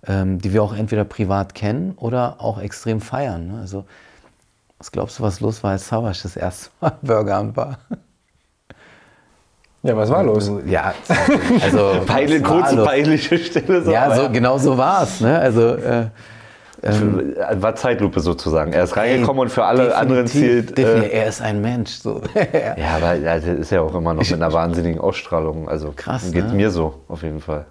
[0.07, 3.49] ähm, die wir auch entweder privat kennen oder auch extrem feiern.
[3.49, 3.61] Ne?
[3.61, 3.85] Also
[4.79, 7.79] was glaubst du, was los war, als Savage das erste Mal Burger war?
[9.83, 10.51] Ja, was war los?
[10.67, 10.95] Ja,
[11.63, 13.83] also Peile, kurze peinliche Stelle.
[13.83, 15.21] So, Ja, so, genau so war es.
[15.21, 15.39] Ne?
[15.39, 16.07] Also äh,
[17.53, 18.73] War Zeitlupe sozusagen.
[18.73, 20.77] Er ist reingekommen und für alle anderen zielt.
[20.77, 21.93] Äh, er ist ein Mensch.
[21.93, 22.21] So.
[22.77, 25.69] ja, aber ja, der ist ja auch immer noch mit einer wahnsinnigen Ausstrahlung.
[25.69, 26.55] Also Krass, geht ne?
[26.55, 27.67] mir so auf jeden Fall.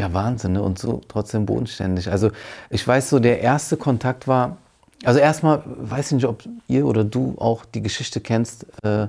[0.00, 0.62] Ja, Wahnsinn, ne?
[0.62, 2.10] und so trotzdem bodenständig.
[2.10, 2.30] Also
[2.70, 4.56] ich weiß so, der erste Kontakt war,
[5.04, 9.08] also erstmal, weiß ich nicht, ob ihr oder du auch die Geschichte kennst, äh,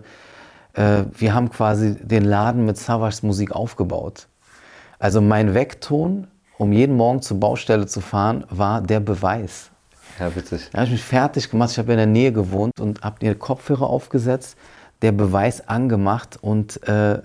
[0.74, 4.28] äh, wir haben quasi den Laden mit Savage Musik aufgebaut.
[5.00, 6.28] Also mein Weckton,
[6.58, 9.70] um jeden Morgen zur Baustelle zu fahren, war der Beweis.
[10.20, 10.70] Ja, witzig.
[10.72, 13.34] Da habe ich mich fertig gemacht, ich habe in der Nähe gewohnt und habe die
[13.34, 14.58] Kopfhörer aufgesetzt,
[15.02, 17.22] der Beweis angemacht und äh,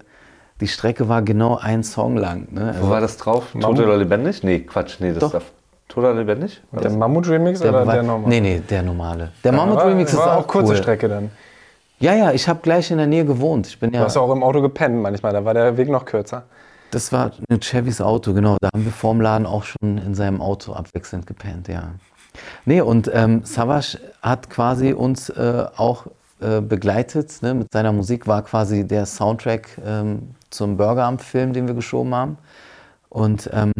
[0.60, 2.48] die Strecke war genau ein Song lang.
[2.52, 2.74] Ne?
[2.80, 3.48] Wo war das drauf?
[3.58, 4.42] Tot oder lebendig?
[4.42, 5.34] Nee, Quatsch, nee, das Doch.
[5.34, 5.46] ist
[5.88, 6.62] Tot oder lebendig?
[6.72, 6.90] War Der?
[6.92, 8.28] Mammut-Remix der oder Beweis- der normale?
[8.28, 9.32] Nee, nee, der normale.
[9.44, 10.76] Der Mammut Aber Remix ist war auch, kurze cool.
[10.78, 11.30] Strecke dann.
[11.98, 13.66] Ja, ja, ich habe gleich in der Nähe gewohnt.
[13.68, 16.04] Ich bin Du ja, hast auch im Auto gepennt manchmal, da war der Weg noch
[16.04, 16.42] kürzer.
[16.90, 18.56] das war ein Chevys Auto, genau.
[18.60, 21.90] Da haben wir vorm Laden auch schon in seinem Auto abwechselnd gepennt, ja.
[22.66, 26.06] Nee, und ähm, Savage hat quasi uns äh, auch
[26.40, 27.32] äh, begleitet.
[27.40, 27.54] Ne?
[27.54, 32.38] Mit seiner Musik war quasi der Soundtrack ähm, zum Burgeramt-Film, den wir geschoben haben.
[33.08, 33.72] Und ähm,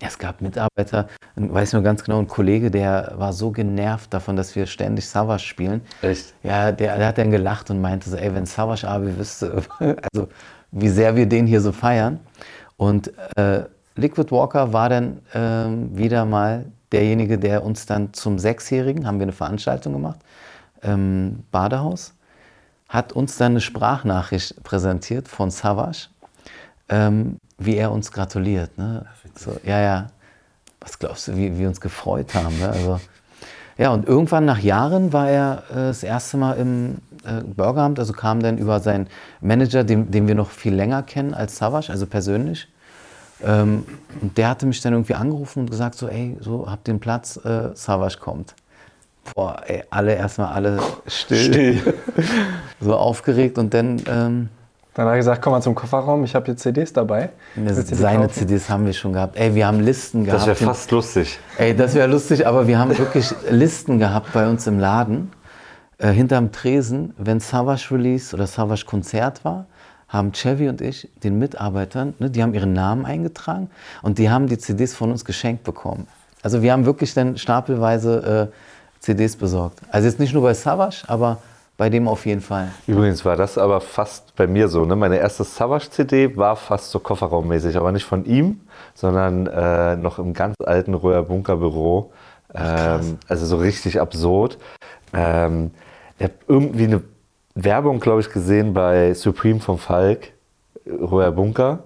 [0.00, 4.36] es gab Mitarbeiter, weiß ich noch ganz genau, ein Kollege, der war so genervt davon,
[4.36, 5.82] dass wir ständig Savage spielen.
[6.00, 6.34] Echt?
[6.42, 10.28] Ja, der, der hat dann gelacht und meinte so, ey, wenn Savage Abi wüsste, also
[10.70, 12.20] wie sehr wir den hier so feiern.
[12.76, 13.64] Und äh,
[13.96, 19.24] Liquid Walker war dann ähm, wieder mal derjenige, der uns dann zum Sechsjährigen, haben wir
[19.24, 20.20] eine Veranstaltung gemacht,
[20.82, 22.14] ähm, Badehaus,
[22.90, 26.08] hat uns dann eine Sprachnachricht präsentiert von Savage,
[26.88, 28.76] ähm, wie er uns gratuliert.
[28.76, 29.06] Ne?
[29.36, 30.06] So, ja, ja.
[30.80, 32.58] Was glaubst du, wie wir uns gefreut haben?
[32.58, 32.68] Ne?
[32.68, 33.00] Also,
[33.78, 38.12] ja, und irgendwann nach Jahren war er äh, das erste Mal im äh, Burgeramt, also
[38.12, 39.06] kam dann über seinen
[39.40, 42.66] Manager, den, den wir noch viel länger kennen als Savage, also persönlich.
[43.42, 43.84] Ähm,
[44.20, 47.36] und der hatte mich dann irgendwie angerufen und gesagt so, ey, so, habt den Platz,
[47.44, 48.56] äh, Savage kommt.
[49.34, 51.94] Boah, ey, alle erstmal alle still,
[52.80, 54.48] so aufgeregt und dann ähm,
[54.94, 57.30] Dann hat er gesagt, komm mal zum Kofferraum, ich habe hier CDs dabei.
[57.56, 58.34] Die seine kaufen?
[58.34, 59.36] CDs haben wir schon gehabt.
[59.36, 60.40] Ey, wir haben Listen gehabt.
[60.40, 61.38] Das wäre fast lustig.
[61.58, 65.30] Ey, das wäre lustig, aber wir haben wirklich Listen gehabt bei uns im Laden,
[65.98, 69.66] äh, hinterm Tresen, wenn Savage Release oder Savage Konzert war,
[70.08, 73.70] haben Chevy und ich den Mitarbeitern, ne, die haben ihren Namen eingetragen
[74.02, 76.08] und die haben die CDs von uns geschenkt bekommen.
[76.42, 78.54] Also wir haben wirklich dann stapelweise äh,
[79.00, 79.78] CDs besorgt.
[79.90, 81.38] Also jetzt nicht nur bei Savage, aber
[81.76, 82.68] bei dem auf jeden Fall.
[82.86, 84.84] Übrigens war das aber fast bei mir so.
[84.84, 84.96] Ne?
[84.96, 88.60] Meine erste Savage-CD war fast so kofferraummäßig, aber nicht von ihm,
[88.94, 92.12] sondern äh, noch im ganz alten Röhr Bunkerbüro.
[92.54, 94.58] Ähm, also so richtig absurd.
[95.14, 95.70] Ähm,
[96.18, 97.02] ich habe irgendwie eine
[97.54, 100.32] Werbung, glaube ich, gesehen bei Supreme von Falk,
[100.86, 101.84] Röhr Bunker.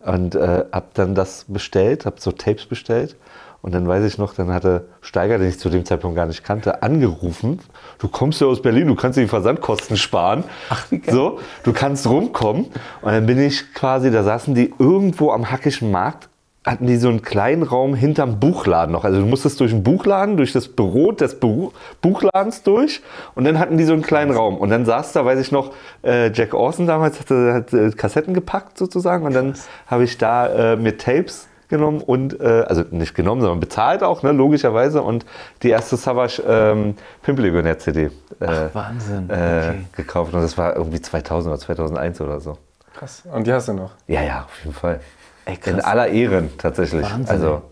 [0.00, 3.16] Und äh, habe dann das bestellt, habe so Tapes bestellt.
[3.66, 6.44] Und dann weiß ich noch, dann hatte Steiger, den ich zu dem Zeitpunkt gar nicht
[6.44, 7.58] kannte, angerufen.
[7.98, 10.44] Du kommst ja aus Berlin, du kannst dir die Versandkosten sparen.
[10.70, 11.12] Ach, wie geil.
[11.12, 12.66] so, du kannst rumkommen.
[13.02, 16.28] Und dann bin ich quasi, da saßen die irgendwo am Hackischen Markt,
[16.64, 19.04] hatten die so einen kleinen Raum hinterm Buchladen noch.
[19.04, 23.02] Also du musstest durch den Buchladen, durch das Büro des Büro Buchladens durch
[23.34, 24.58] und dann hatten die so einen kleinen Raum.
[24.58, 25.72] Und dann saß da, weiß ich noch,
[26.04, 29.54] äh, Jack Orson damals hatte, hat äh, Kassetten gepackt sozusagen und dann
[29.88, 34.22] habe ich da äh, mir Tapes genommen und, äh, also nicht genommen, sondern bezahlt auch,
[34.22, 35.26] ne, logischerweise und
[35.62, 38.10] die erste Savage ähm, Pimplegionär CD
[38.40, 39.74] äh, Wahnsinn, äh, okay.
[39.92, 42.58] gekauft und das war irgendwie 2000 oder 2001 oder so.
[42.94, 43.22] Krass.
[43.30, 43.92] Und die hast du noch.
[44.06, 45.00] Ja, ja, auf jeden Fall.
[45.44, 47.02] Ey, In aller Ehren tatsächlich.
[47.02, 47.62] Wahnsinn, also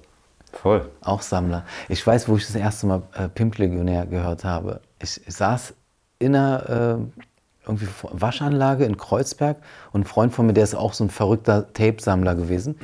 [0.53, 0.89] voll.
[1.01, 1.65] Auch Sammler.
[1.89, 4.81] Ich weiß, wo ich das erste Mal äh, Pimp Legionär gehört habe.
[5.01, 5.75] Ich, ich saß
[6.19, 7.23] in einer äh,
[7.67, 9.57] irgendwie Waschanlage in Kreuzberg
[9.93, 12.77] und ein Freund von mir, der ist auch so ein verrückter Tape-Sammler gewesen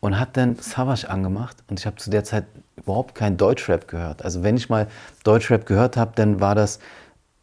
[0.00, 2.44] und hat dann Savage angemacht und ich habe zu der Zeit
[2.76, 4.24] überhaupt kein Deutschrap gehört.
[4.24, 4.88] Also wenn ich mal
[5.24, 6.78] Deutschrap gehört habe, dann war das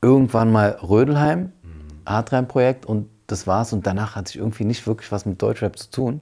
[0.01, 1.51] irgendwann mal Rödelheim,
[2.05, 5.89] Hartreim-Projekt und das war's und danach hatte ich irgendwie nicht wirklich was mit Deutschrap zu
[5.89, 6.21] tun.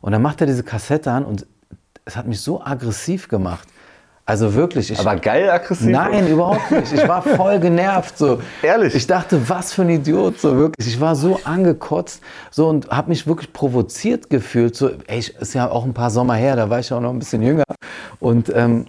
[0.00, 1.46] Und dann macht er diese Kassette an und
[2.04, 3.66] es hat mich so aggressiv gemacht.
[4.26, 4.90] Also wirklich.
[4.90, 5.88] Ich, Aber geil aggressiv.
[5.88, 6.92] Nein, überhaupt nicht.
[6.92, 8.16] Ich war voll genervt.
[8.16, 8.40] So.
[8.62, 8.94] Ehrlich?
[8.94, 10.40] Ich dachte, was für ein Idiot.
[10.40, 10.86] So wirklich.
[10.86, 14.76] Ich war so angekotzt so, und habe mich wirklich provoziert gefühlt.
[14.76, 17.18] So, ey, ist ja auch ein paar Sommer her, da war ich auch noch ein
[17.18, 17.64] bisschen jünger.
[18.18, 18.86] Und ähm,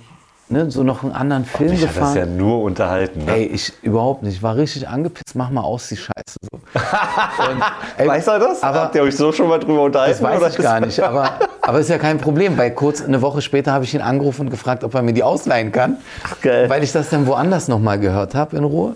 [0.50, 2.18] ne, so noch einen anderen Film Mich hat das gefahren.
[2.18, 3.26] ja nur unterhalten.
[3.26, 3.32] Ne?
[3.32, 4.36] Ey, ich überhaupt nicht.
[4.36, 5.36] Ich war richtig angepisst.
[5.36, 6.38] Mach mal aus, die Scheiße.
[6.42, 6.58] So.
[7.52, 7.64] Und,
[7.98, 8.64] ey, Weiß er das?
[8.64, 10.12] Aber Habt ihr euch so schon mal drüber unterhalten?
[10.14, 13.22] das weiß oder ich gar nicht, aber, aber ist ja kein Problem, weil kurz eine
[13.22, 15.98] Woche später habe ich ihn angerufen und gefragt, ob er mir die ausleihen kann,
[16.42, 16.70] geil.
[16.70, 18.96] weil ich das dann woanders nochmal gehört habe in Ruhe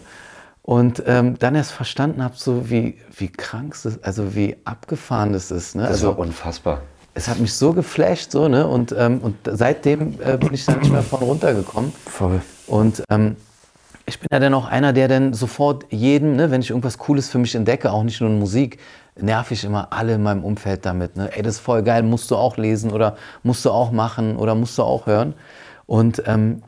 [0.61, 5.33] und ähm, dann erst verstanden habe, so wie, wie krank es ist, also wie abgefahren
[5.33, 5.75] das ist.
[5.75, 5.83] Ne?
[5.83, 6.81] Das also, war unfassbar.
[7.19, 8.65] Es hat mich so geflasht, so, ne?
[8.65, 11.91] und, ähm, und seitdem äh, bin ich da nicht mehr von runtergekommen.
[12.05, 12.41] Voll.
[12.65, 13.35] Und ähm,
[14.05, 17.29] ich bin ja dann auch einer, der dann sofort jedem, ne, wenn ich irgendwas Cooles
[17.29, 18.79] für mich entdecke, auch nicht nur in Musik,
[19.19, 21.17] nerv ich immer alle in meinem Umfeld damit.
[21.17, 21.29] Ne?
[21.35, 24.55] Ey, das ist voll geil, musst du auch lesen oder musst du auch machen oder
[24.55, 25.33] musst du auch hören.
[25.87, 26.63] Und ähm,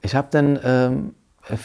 [0.00, 1.14] ich habe dann, ähm,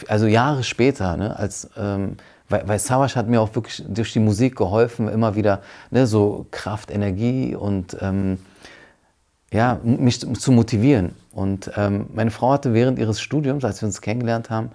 [0.06, 2.18] also Jahre später, ne, als, ähm,
[2.48, 6.46] weil, weil Savage hat mir auch wirklich durch die Musik geholfen, immer wieder ne, so
[6.50, 8.38] Kraft, Energie und ähm,
[9.52, 11.14] ja, mich zu motivieren.
[11.32, 14.70] Und ähm, meine Frau hatte während ihres Studiums, als wir uns kennengelernt haben,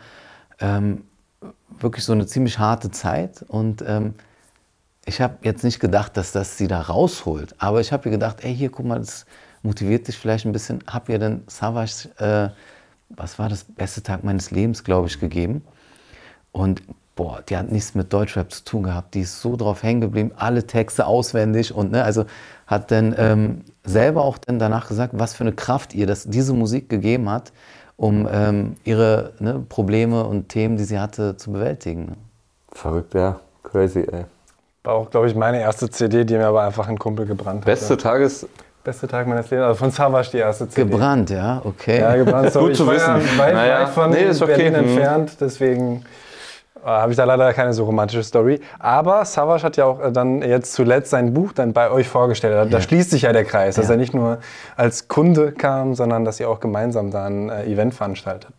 [0.59, 1.03] ähm,
[1.79, 3.43] wirklich so eine ziemlich harte Zeit.
[3.47, 4.13] Und ähm,
[5.05, 7.55] ich habe jetzt nicht gedacht, dass das sie da rausholt.
[7.59, 9.25] Aber ich habe ihr gedacht, ey, hier, guck mal, das
[9.61, 10.83] motiviert dich vielleicht ein bisschen.
[10.87, 12.49] Hab ihr dann Savage, äh,
[13.09, 15.61] was war das beste Tag meines Lebens, glaube ich, gegeben.
[16.51, 16.81] Und
[17.15, 19.13] boah, die hat nichts mit Deutschrap zu tun gehabt.
[19.13, 22.25] Die ist so drauf hängen geblieben, alle Texte auswendig und ne, also
[22.65, 26.53] hat dann ähm, selber auch dann danach gesagt, was für eine Kraft ihr das, diese
[26.53, 27.51] Musik gegeben hat,
[27.97, 32.05] um ähm, ihre ne, Probleme und Themen, die sie hatte, zu bewältigen.
[32.05, 32.15] Ne?
[32.71, 33.39] Verrückt, ja.
[33.63, 34.25] Crazy, ey.
[34.83, 37.65] War auch, glaube ich, meine erste CD, die mir aber einfach ein Kumpel gebrannt hat.
[37.65, 38.47] Beste Tages...
[38.83, 39.65] Beste Tag meines Lebens.
[39.65, 40.89] Also von Savage die erste CD.
[40.89, 42.01] Gebrannt, ja, okay.
[42.01, 42.51] Ja, gebrannt.
[42.51, 43.15] So, Gut ich zu war wissen.
[43.15, 44.57] Ja weit, Naja, weit von nee, ist okay.
[44.57, 44.79] Berlin Mhm.
[44.89, 46.03] entfernt, deswegen
[46.85, 48.59] habe ich da leider keine so romantische Story.
[48.79, 52.53] Aber Savage hat ja auch äh, dann jetzt zuletzt sein Buch dann bei euch vorgestellt.
[52.55, 53.91] Da, da schließt sich ja der Kreis, dass Ja.
[53.93, 54.39] er nicht nur
[54.75, 58.53] als Kunde kam, sondern dass ihr auch gemeinsam da ein äh, Event veranstaltet.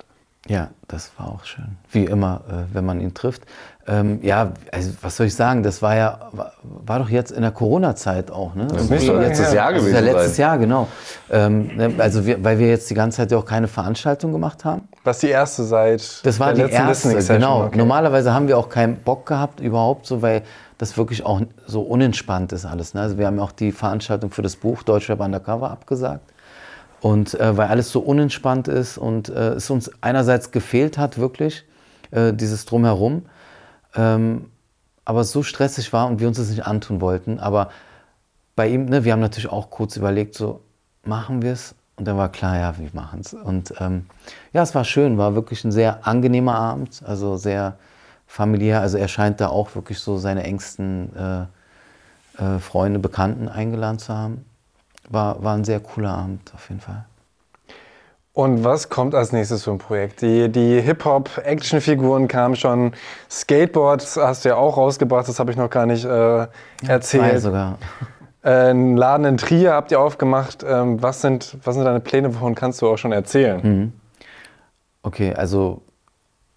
[0.46, 1.78] Ja, das war auch schön.
[1.90, 3.42] Wie immer, äh, wenn man ihn trifft.
[3.86, 5.62] Ähm, ja, also was soll ich sagen?
[5.62, 6.30] Das war ja,
[6.62, 8.66] war, doch jetzt in der Corona-Zeit auch, ne?
[8.74, 9.52] ist nicht so lange letztes.
[9.52, 10.42] Jahr Das ist gewesen ja letztes sein.
[10.42, 10.88] Jahr, genau.
[11.30, 14.64] Ähm, ne, also wir, weil wir jetzt die ganze Zeit ja auch keine Veranstaltung gemacht
[14.64, 14.88] haben.
[15.04, 17.64] Was die erste seit Das war die erste, genau.
[17.64, 17.76] okay.
[17.76, 20.42] Normalerweise haben wir auch keinen Bock gehabt überhaupt, so weil
[20.78, 22.94] das wirklich auch so unentspannt ist alles.
[22.94, 23.02] Ne?
[23.02, 26.32] Also wir haben ja auch die Veranstaltung für das Buch Deutschrap Undercover abgesagt.
[27.00, 31.64] Und äh, weil alles so unentspannt ist und äh, es uns einerseits gefehlt hat, wirklich,
[32.12, 33.26] äh, dieses Drumherum,
[33.94, 34.50] ähm,
[35.04, 37.38] aber so stressig war und wir uns das nicht antun wollten.
[37.38, 37.70] Aber
[38.56, 40.60] bei ihm, ne, wir haben natürlich auch kurz überlegt, so
[41.04, 41.74] machen wir es?
[41.96, 43.34] Und dann war klar, ja, wir machen es.
[43.34, 44.06] Und ähm,
[44.52, 47.76] ja, es war schön, war wirklich ein sehr angenehmer Abend, also sehr
[48.26, 48.80] familiär.
[48.80, 51.42] Also er scheint da auch wirklich so seine engsten äh,
[52.42, 54.44] äh, Freunde, Bekannten eingeladen zu haben.
[55.08, 57.04] War, war ein sehr cooler Abend auf jeden Fall.
[58.34, 60.20] Und was kommt als nächstes für ein Projekt?
[60.20, 62.92] Die, die Hip-Hop-Actionfiguren kamen schon.
[63.30, 66.48] Skateboard hast du ja auch rausgebracht, das habe ich noch gar nicht äh, Zwei
[66.88, 67.40] erzählt.
[67.40, 67.78] sogar.
[68.42, 70.62] Äh, Einen Laden in Trier habt ihr aufgemacht.
[70.68, 72.34] Ähm, was, sind, was sind deine Pläne?
[72.34, 73.58] Wovon kannst du auch schon erzählen?
[73.62, 73.92] Mhm.
[75.02, 75.80] Okay, also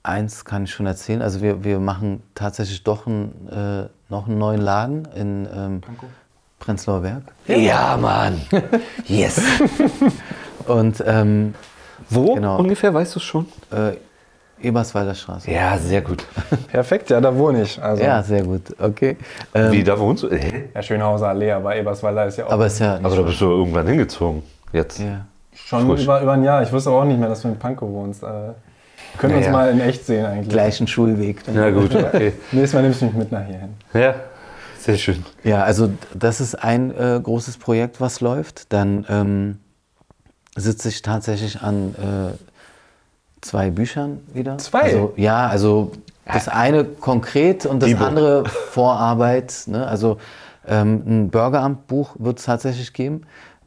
[0.03, 1.21] eins kann ich schon erzählen.
[1.21, 5.81] Also wir, wir machen tatsächlich doch ein, äh, noch einen neuen Laden in ähm,
[6.59, 7.21] Prenzlauer Berg.
[7.47, 8.41] Ja, Mann.
[9.05, 9.39] Yes.
[10.67, 11.53] Und ähm,
[12.09, 12.57] Wo Genau.
[12.59, 13.45] ungefähr, weißt du schon?
[13.71, 13.93] äh,
[14.59, 15.51] Eberswalder Straße.
[15.51, 16.25] Ja, sehr gut.
[16.71, 17.81] Perfekt, ja, da wohne ich.
[17.81, 18.61] Also, Ja, sehr gut.
[18.79, 19.15] Okay.
[19.53, 20.29] Ähm, Wie, da wohnst du?
[20.31, 20.69] Hä?
[20.73, 23.45] ja, Schönhauser Allee, aber Eberswalder ist ja auch aber ist ja Aber da bist du
[23.45, 24.41] irgendwann hingezogen.
[24.73, 24.99] Jetzt.
[24.99, 25.25] ja.
[25.53, 26.63] schon über, über ein Jahr.
[26.63, 28.23] Ich wusste aber auch nicht mehr, dass du in Pankow wohnst.
[28.23, 28.27] Äh,
[29.19, 29.51] können wir uns Naja.
[29.51, 30.49] mal in echt sehen eigentlich.
[30.49, 31.41] gleichen Schulweg.
[31.53, 32.33] Ja, gut, okay.
[32.51, 33.69] Nächstes Mal nimmst du mich mit nach hierhin.
[33.93, 34.15] Ja,
[34.79, 35.23] sehr schön.
[35.43, 38.73] Ja, also das ist ein äh, großes Projekt, was läuft.
[38.73, 39.57] Dann ähm,
[40.57, 42.33] sitze ich tatsächlich an äh,
[43.41, 44.57] zwei Büchern wieder.
[44.57, 44.81] Zwei?
[44.81, 45.91] Also, ja, also
[46.25, 48.01] das eine konkret und das Buch.
[48.01, 49.63] andere Vorarbeit.
[49.67, 49.87] Ne?
[49.87, 50.17] Also
[50.67, 53.21] ähm, ein Bürgeramt-Buch wird es tatsächlich geben.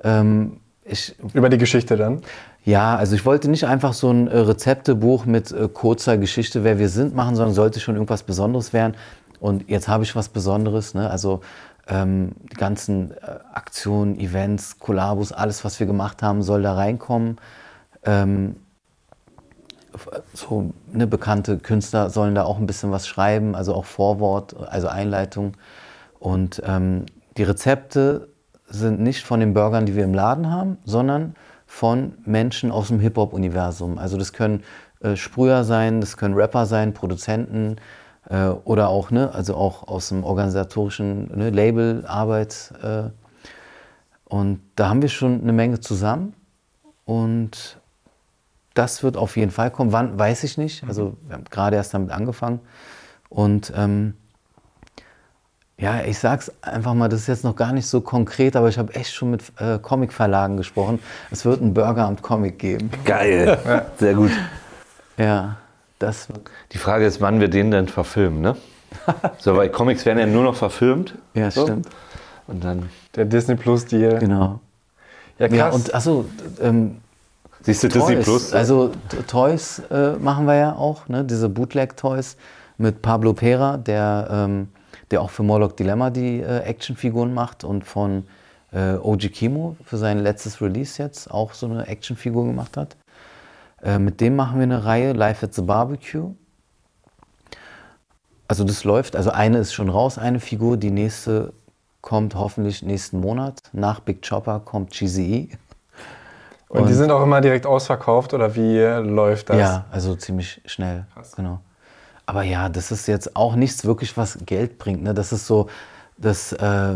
[0.05, 2.21] Ähm, ich Über die Geschichte dann.
[2.65, 6.79] ja, also ich wollte nicht einfach so ein äh, Rezeptebuch mit äh, kurzer Geschichte, wer
[6.79, 8.95] wir sind, machen, sondern sollte schon irgendwas Besonderes werden.
[9.39, 10.95] Und jetzt habe ich was Besonderes.
[10.95, 11.09] Ne?
[11.09, 11.41] Also
[11.89, 17.39] ähm, die ganzen äh, Aktionen, Events, Kollabos, alles, was wir gemacht haben, soll da reinkommen.
[18.05, 18.57] Ähm,
[19.93, 24.57] f- so ne, bekannte Künstler sollen da auch ein bisschen was schreiben, also auch Vorwort,
[24.69, 25.57] also Einleitung.
[26.19, 27.07] Und ähm,
[27.37, 28.29] die Rezepte
[28.69, 31.35] sind nicht von den Burgern, die wir im Laden haben, sondern
[31.67, 33.99] von Menschen aus dem Hip-Hop-Universum.
[33.99, 34.63] Also das können
[35.01, 37.77] äh, Sprüher sein, das können Rapper sein, Produzenten
[38.31, 42.73] äh, oder auch, ne, also auch aus dem organisatorischen ne, Labelarbeit.
[42.83, 43.11] Äh,
[44.25, 46.35] und da haben wir schon eine Menge zusammen.
[47.05, 47.81] Und
[48.75, 49.93] das wird auf jeden Fall kommen.
[49.93, 50.85] Wann, weiß ich nicht.
[50.85, 52.61] Also wir haben gerade erst damit angefangen.
[53.29, 54.15] Und ähm,
[55.77, 58.79] ja, ich sag's einfach mal, das ist jetzt noch gar nicht so konkret, aber ich
[58.79, 61.01] habe echt schon mit äh, Comicverlagen gesprochen.
[61.31, 62.91] Es wird einen Burgeramt Comic geben.
[63.05, 63.89] Geil.
[63.99, 64.31] Sehr gut.
[65.17, 65.57] Ja,
[66.03, 66.29] das.
[66.73, 68.57] Die Frage ist, wann wir den denn verfilmen, ne?
[69.39, 71.15] So, weil Comics werden ja nur noch verfilmt.
[71.35, 71.63] Ja, so.
[71.63, 71.89] stimmt.
[72.49, 72.89] Und dann.
[73.15, 74.19] Der Disney Plus Deal.
[74.19, 74.61] Genau.
[75.39, 75.59] Ja, krass.
[75.59, 76.25] Ja, und achso,
[76.61, 76.97] ähm,
[77.63, 78.53] Siehst du Disney Plus?
[78.53, 78.93] Also
[79.27, 81.25] Toys äh, machen wir ja auch, ne?
[81.25, 82.37] diese Bootleg-Toys
[82.79, 84.69] mit Pablo Pera, der, ähm,
[85.11, 88.25] der auch für Morlock Dilemma die äh, Actionfiguren macht und von
[88.73, 92.97] äh, Oji Kimo für sein letztes Release jetzt auch so eine Actionfigur gemacht hat.
[93.83, 96.35] Äh, mit dem machen wir eine Reihe, Life at the Barbecue.
[98.49, 101.53] Also das läuft, also eine ist schon raus, eine Figur, die nächste
[102.01, 103.63] kommt hoffentlich nächsten Monat.
[103.73, 105.49] Nach Big Chopper kommt Cheesy E.
[106.69, 109.59] Und, die sind auch immer direkt ausverkauft oder wie läuft das?
[109.59, 111.05] Ja, also ziemlich schnell.
[111.37, 111.61] Genau.
[112.27, 115.03] Aber ja, das ist jetzt auch nichts wirklich, was Geld bringt.
[115.03, 115.13] Ne?
[115.13, 115.69] Das ist so,
[116.17, 116.95] das äh,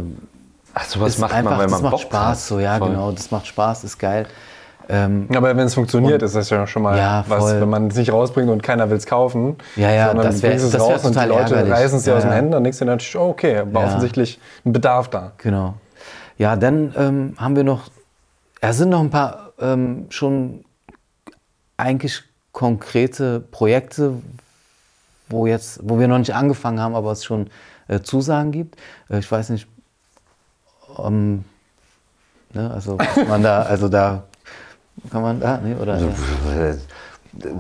[0.74, 2.28] Ach, sowas macht einfach, man, wenn das man macht Bock Spaß.
[2.28, 2.39] hat.
[2.39, 2.91] So, ja, Voll.
[2.91, 4.26] genau, das macht Spaß, ist geil.
[4.89, 7.97] Ähm, Aber wenn es funktioniert, ist das ja schon mal Ja, was, wenn man es
[7.97, 9.57] nicht rausbringt und keiner will es kaufen.
[9.76, 11.72] Ja, ja, sondern das wär- bringst es raus und die Leute ärgerlich.
[11.72, 12.32] reißen es dir Ja, aus den.
[12.32, 15.32] Händen, dann denkst du natürlich, oh, okay, war offensichtlich ein Bedarf da.
[15.39, 15.74] Genau.
[16.37, 17.91] Ja, dann ähm, haben wir noch,
[18.61, 20.64] es sind noch ein paar ähm, schon
[21.76, 22.22] eigentlich
[22.53, 24.14] konkrete Projekte,
[25.28, 27.49] wo jetzt, wo wir noch nicht angefangen haben, aber es schon
[27.89, 28.76] äh, Zusagen gibt.
[29.09, 29.66] Äh, ich weiß nicht,
[30.99, 31.45] ähm,
[32.53, 34.24] ne, also was man da, also da
[35.11, 35.95] kann man da, ne, oder?
[35.95, 36.07] Also,
[36.49, 36.66] ja.
[36.70, 36.74] äh,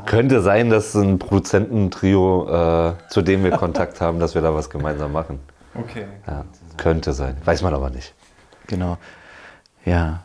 [0.06, 4.70] Könnte sein, dass ein Produzententrio, äh, zu dem wir Kontakt haben, dass wir da was
[4.70, 5.40] gemeinsam machen.
[5.74, 6.04] Okay.
[6.26, 6.44] Ja,
[6.76, 7.36] könnte sein.
[7.44, 8.14] Weiß man aber nicht.
[8.68, 8.96] Genau.
[9.84, 10.20] Ja,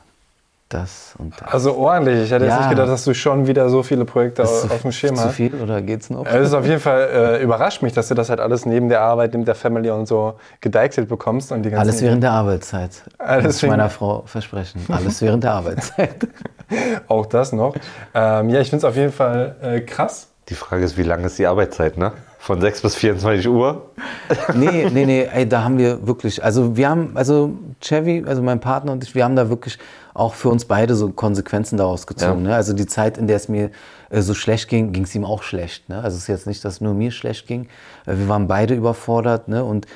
[0.70, 1.51] das und das.
[1.51, 2.26] Also ordentlich.
[2.26, 2.60] Ich hätte jetzt Ja.
[2.60, 5.16] nicht gedacht, dass du schon wieder so viele Projekte Ist au- zu- auf dem Schirm
[5.16, 5.34] zu hast.
[5.34, 6.28] viel oder geht's noch?
[6.28, 9.01] Es ist auf jeden Fall äh, überrascht mich, dass du das halt alles neben der
[9.01, 12.91] Arbeit, neben der Family und so gedeichselt bekommst und die ganzen Alles während der Arbeitszeit.
[13.18, 14.82] Alles Muss meiner Frau versprechen.
[14.89, 16.28] Alles während der Arbeitszeit.
[17.07, 17.76] auch das noch.
[18.13, 20.28] Ähm, ja, ich finde es auf jeden Fall äh, krass.
[20.49, 22.13] Die Frage ist, wie lang ist die Arbeitszeit, ne?
[22.39, 23.91] Von 6 bis 24 Uhr?
[24.55, 27.51] Nee, nee, nee, ey, da haben wir wirklich, also wir haben, also
[27.82, 29.78] Chevy, also mein Partner und ich, wir haben da wirklich
[30.13, 32.43] auch für uns beide so Konsequenzen daraus gezogen.
[32.43, 32.51] Ja.
[32.51, 32.55] Ne?
[32.55, 33.72] Also die Zeit, in der es mir
[34.09, 35.89] äh, so schlecht ging, ging es ihm auch schlecht.
[35.89, 35.97] Ne?
[35.97, 37.67] Also es ist jetzt nicht, dass nur mir schlecht ging.
[38.05, 39.63] Äh, wir waren beide überfordert ne?
[39.63, 39.88] und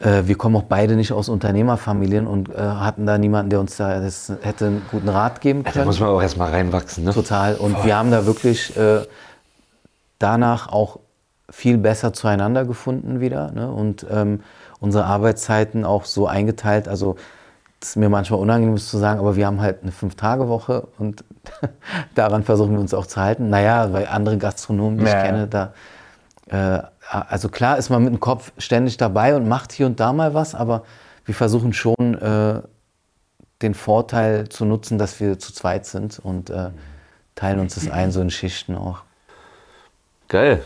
[0.00, 3.76] äh, wir kommen auch beide nicht aus Unternehmerfamilien und äh, hatten da niemanden, der uns
[3.76, 5.86] da das hätte einen guten Rat geben Da können.
[5.86, 7.12] muss man auch erstmal reinwachsen, ne?
[7.12, 7.54] Total.
[7.56, 9.00] Und wir haben da wirklich äh,
[10.18, 10.98] danach auch
[11.50, 13.52] viel besser zueinander gefunden wieder.
[13.52, 13.70] Ne?
[13.70, 14.40] Und ähm,
[14.80, 16.88] unsere Arbeitszeiten auch so eingeteilt.
[16.88, 17.16] Also,
[17.80, 21.24] das ist mir manchmal unangenehm das zu sagen, aber wir haben halt eine Fünf-Tage-Woche und
[22.14, 23.48] daran versuchen wir uns auch zu halten.
[23.48, 25.18] Naja, weil andere Gastronomen, die Ja.
[25.18, 25.72] ich kenne, da.
[27.10, 30.12] Äh, also klar ist man mit dem Kopf ständig dabei und macht hier und da
[30.12, 30.84] mal was, aber
[31.24, 32.62] wir versuchen schon äh,
[33.62, 36.70] den Vorteil zu nutzen, dass wir zu zweit sind und äh,
[37.34, 39.02] teilen uns das ein, so in Schichten auch.
[40.28, 40.62] Geil.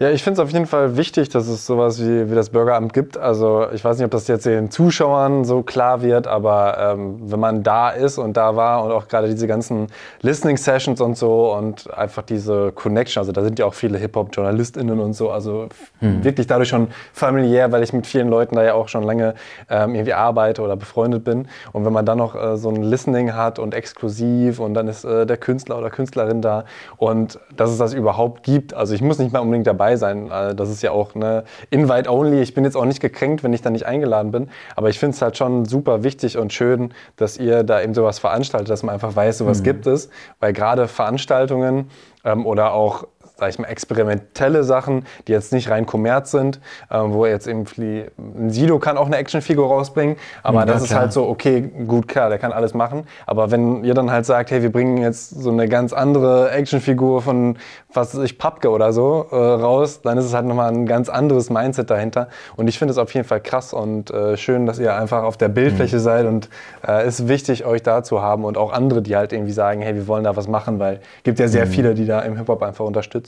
[0.00, 2.92] Ja, ich finde es auf jeden Fall wichtig, dass es sowas wie, wie das Bürgeramt
[2.92, 3.18] gibt.
[3.18, 7.40] Also ich weiß nicht, ob das jetzt den Zuschauern so klar wird, aber ähm, wenn
[7.40, 9.88] man da ist und da war und auch gerade diese ganzen
[10.22, 15.14] Listening-Sessions und so und einfach diese Connection, also da sind ja auch viele Hip-Hop-JournalistInnen und
[15.14, 15.66] so, also
[16.00, 19.34] wirklich dadurch schon familiär, weil ich mit vielen Leuten da ja auch schon lange
[19.68, 21.48] ähm, irgendwie arbeite oder befreundet bin.
[21.72, 25.02] Und wenn man dann noch äh, so ein Listening hat und exklusiv und dann ist
[25.02, 26.66] äh, der Künstler oder Künstlerin da
[26.98, 30.54] und dass es das überhaupt gibt, also ich muss nicht mal unbedingt dabei sein, äh,
[30.54, 32.40] das ist ja auch eine Invite only.
[32.40, 35.14] Ich bin jetzt auch nicht gekränkt, wenn ich da nicht eingeladen bin, aber ich finde
[35.14, 38.94] es halt schon super wichtig und schön, dass ihr da eben sowas veranstaltet, dass man
[38.94, 40.10] einfach weiß, sowas gibt es,
[40.40, 41.90] weil gerade Veranstaltungen
[42.24, 43.06] ähm, oder auch
[43.38, 46.60] sag ich mal, experimentelle Sachen, die jetzt nicht rein Kommerz sind,
[46.90, 50.88] ähm, wo jetzt irgendwie ein Sido kann auch eine Actionfigur rausbringen, aber Ja, das ist
[50.88, 51.02] klar.
[51.02, 54.50] halt so, okay, gut, klar, der kann alles machen, aber wenn ihr dann halt sagt,
[54.50, 57.56] hey, wir bringen jetzt so eine ganz andere Actionfigur von,
[57.92, 61.08] was weiß ich, Papke oder so äh, raus, dann ist es halt nochmal ein ganz
[61.08, 64.80] anderes Mindset dahinter und ich finde es auf jeden Fall krass und äh, schön, dass
[64.80, 66.48] ihr einfach auf der Bildfläche seid und
[66.86, 69.94] äh, ist wichtig, euch da zu haben und auch andere, die halt irgendwie sagen, hey,
[69.94, 72.62] wir wollen da was machen, weil es gibt ja sehr viele, die da im Hip-Hop
[72.62, 73.27] einfach unterstützen.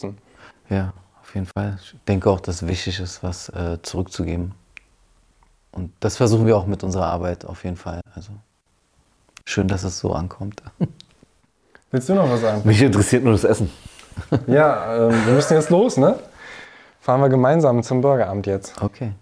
[0.68, 0.92] Ja,
[1.22, 1.78] auf jeden Fall.
[1.82, 4.52] Ich denke auch, dass es wichtig ist, was äh, zurückzugeben.
[5.72, 8.00] Und das versuchen wir auch mit unserer Arbeit auf jeden Fall.
[8.14, 8.30] Also
[9.44, 10.62] schön, dass es so ankommt.
[11.90, 12.62] Willst du noch was sagen?
[12.64, 13.70] Mich interessiert nur das Essen.
[14.46, 16.18] Ja, ähm, wir müssen jetzt los, ne?
[17.00, 18.80] Fahren wir gemeinsam zum Bürgeramt jetzt.
[18.82, 19.12] Okay.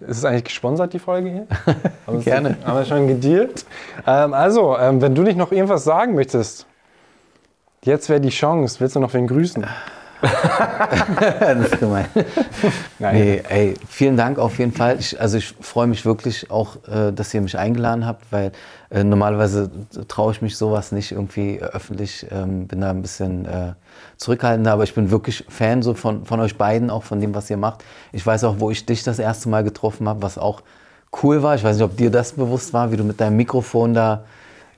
[0.00, 1.46] Ist es eigentlich gesponsert, die Folge hier?
[2.08, 2.56] Wir- Gerne.
[2.64, 3.64] Haben wir schon gedealt?
[4.06, 6.66] Ähm, also, ähm, wenn du nicht noch irgendwas sagen möchtest,
[7.84, 8.80] jetzt wäre die Chance.
[8.80, 9.64] Willst du noch wen grüßen?
[11.40, 12.06] das ist gemein.
[12.98, 13.14] Nein.
[13.16, 14.96] Nee, ey, vielen Dank auf jeden Fall.
[14.98, 18.52] Ich, also ich freue mich wirklich auch, äh, dass ihr mich eingeladen habt, weil
[18.90, 19.70] äh, normalerweise
[20.08, 23.72] traue ich mich sowas nicht irgendwie öffentlich, ähm, bin da ein bisschen äh,
[24.16, 27.50] zurückhaltender, aber ich bin wirklich Fan so von, von euch beiden, auch von dem, was
[27.50, 27.82] ihr macht.
[28.12, 30.62] Ich weiß auch, wo ich dich das erste Mal getroffen habe, was auch
[31.22, 31.54] cool war.
[31.56, 34.24] Ich weiß nicht, ob dir das bewusst war, wie du mit deinem Mikrofon da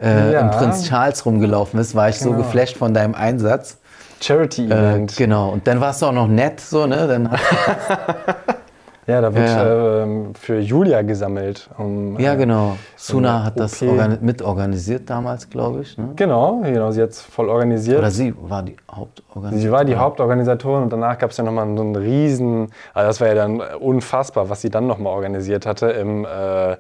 [0.01, 0.41] äh, Ja.
[0.41, 2.43] im Prinz Charles rumgelaufen bist, war ich so Genau.
[2.43, 3.79] geflasht von deinem Einsatz.
[4.21, 5.17] Äh, Charity-Event.
[5.17, 5.51] genau.
[5.51, 7.07] Und dann warst du auch noch nett, so, ne?
[7.07, 7.31] Dann
[9.07, 10.03] ja, da wird Ja.
[10.03, 11.69] ähm, für Julia gesammelt.
[11.77, 12.77] Um, ja, äh, genau.
[12.97, 15.99] Suna eine hat das mitorganisiert damals, glaube ich.
[15.99, 16.11] Ne?
[16.17, 17.99] Genau, genau, sie hat es voll organisiert.
[17.99, 19.61] Oder sie war die Hauptorganisatorin.
[19.61, 23.21] Sie war die Hauptorganisatorin und danach gab es ja nochmal so einen riesen, also das
[23.21, 26.77] war ja dann unfassbar, was sie dann nochmal organisiert hatte im, äh,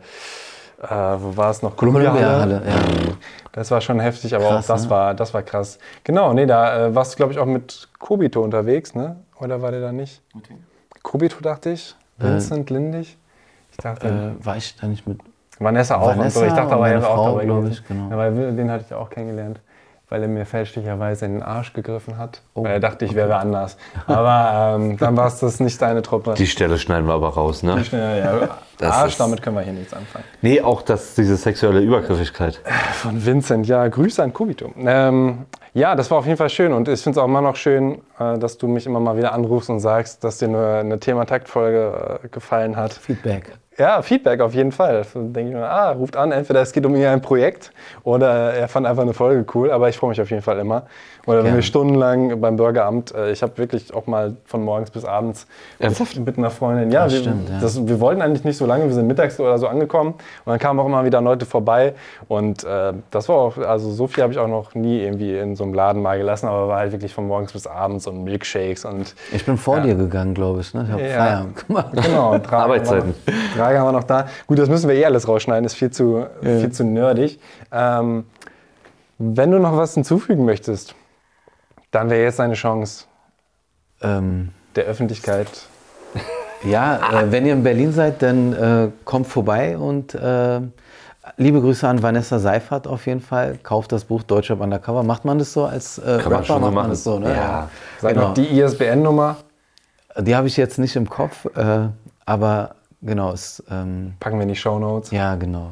[0.91, 1.77] äh, wo war es noch?
[1.77, 2.75] Columbia-Halle, ja.
[3.53, 4.91] Das war schon heftig, aber Krass, auch das, ne?
[4.91, 5.79] war, das war krass.
[6.03, 9.17] Genau, nee, da äh, warst du, glaube ich, auch mit Kobito unterwegs, ne?
[9.41, 10.23] Oder war der da nicht?
[11.03, 11.95] Kobito, dachte ich.
[12.19, 13.17] Vincent Lindig.
[13.71, 14.09] Ich dachte,
[14.41, 15.21] Äh, war ich da nicht mit.
[15.59, 16.09] Vanessa auch.
[16.09, 16.45] Vanessa und so.
[16.45, 18.11] Ich dachte und aber, er auch Frau, dabei ich, genau.
[18.11, 19.61] Ja, weil den hatte ich ja auch kennengelernt,
[20.15, 22.41] weil er mir fälschlicherweise in den Arsch gegriffen hat.
[22.55, 23.77] Oh, weil er dachte, ich wäre anders.
[24.07, 26.35] Aber ähm, dann war es das nicht deine Truppe.
[26.39, 27.83] Die Stelle schneiden wir aber raus, ne?
[27.91, 28.49] ja, ja.
[28.79, 30.25] Das Arsch, damit können wir hier nichts anfangen.
[30.41, 32.61] Nee, auch das, diese sexuelle Übergriffigkeit.
[32.93, 34.73] Von Vincent, ja, Grüße an Kubito.
[34.79, 37.57] Ähm, ja, das war auf jeden Fall schön und ich finde es auch immer noch
[37.57, 41.01] schön, äh, dass du mich immer mal wieder anrufst und sagst, dass dir eine, eine
[41.01, 42.93] Thema-Takt-Folge äh, gefallen hat.
[42.93, 43.59] Feedback.
[43.77, 45.05] Ja, Feedback auf jeden Fall.
[45.15, 47.73] Dann denke ich mir, ah, ruft an, entweder es geht um irgendein Projekt
[48.05, 50.87] oder er fand einfach eine Folge cool, aber ich freue mich auf jeden Fall immer.
[51.27, 51.59] Oder wenn Gerne.
[51.59, 55.47] wir stundenlang beim Bürgeramt, äh, ich habe wirklich auch mal von morgens bis abends
[55.79, 56.19] Ernsthaft?
[56.19, 57.61] mit einer Freundin, ja, Das wir, stimmt, ja.
[57.61, 60.59] Das, wir wollten eigentlich nicht so lange, wir sind mittags oder so angekommen und dann
[60.59, 61.95] kamen auch immer wieder Leute vorbei
[62.29, 65.57] und äh, das war auch, also so viel habe ich auch noch nie irgendwie in
[65.57, 68.85] so einem Laden mal gelassen, aber war halt wirklich von morgens bis abends und Milkshakes
[68.85, 70.75] und Ich bin vor dir gegangen, glaube ich.
[70.75, 70.85] Ne?
[70.87, 71.09] Ich habe Ja.
[71.17, 71.87] Feierabend gemacht.
[72.05, 73.09] Genau, drei Arbeitszeiten.
[73.27, 74.27] Noch, drei haben wir noch da.
[74.47, 77.39] Gut, das müssen wir eh alles rausschneiden, ist viel zu, viel zu nerdig.
[77.73, 78.25] Ähm,
[79.19, 80.95] wenn du noch was hinzufügen möchtest,
[81.95, 83.05] dann wäre jetzt deine Chance
[84.03, 85.49] Ähm, der Öffentlichkeit.
[86.65, 90.61] ja, äh, wenn ihr in Berlin seid, dann äh, kommt vorbei und äh,
[91.37, 93.59] liebe Grüße an Vanessa Seifert auf jeden Fall.
[93.63, 95.03] Kauft das Buch Deutschrap Undercover.
[95.03, 96.45] Macht man das so als äh, Kann man Rapper?
[96.45, 96.91] schon so macht man machen.
[96.91, 97.35] das so, ne?
[97.35, 97.71] Ja.
[98.01, 98.29] Sag Genau.
[98.29, 99.37] noch die ISBN-Nummer,
[100.19, 101.89] Die habe ich jetzt nicht im Kopf, äh,
[102.27, 105.11] aber genau, es, ähm, packen wir in die Shownotes.
[105.11, 105.71] ja, genau.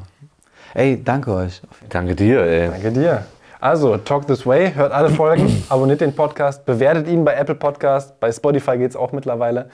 [0.73, 1.61] Ey, danke euch.
[1.89, 2.69] Danke dir, ey.
[2.69, 3.25] Danke dir.
[3.63, 8.19] Also, Talk This Way, hört alle Folgen, abonniert den Podcast, bewertet ihn bei Apple Podcast,
[8.19, 9.69] bei Spotify geht es auch mittlerweile.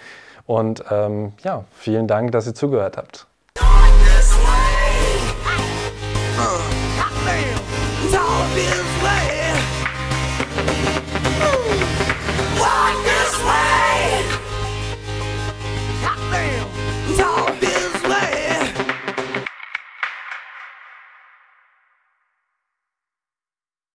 [0.45, 3.25] Und ähm, ja, vielen Dank, dass ihr zugehört habt.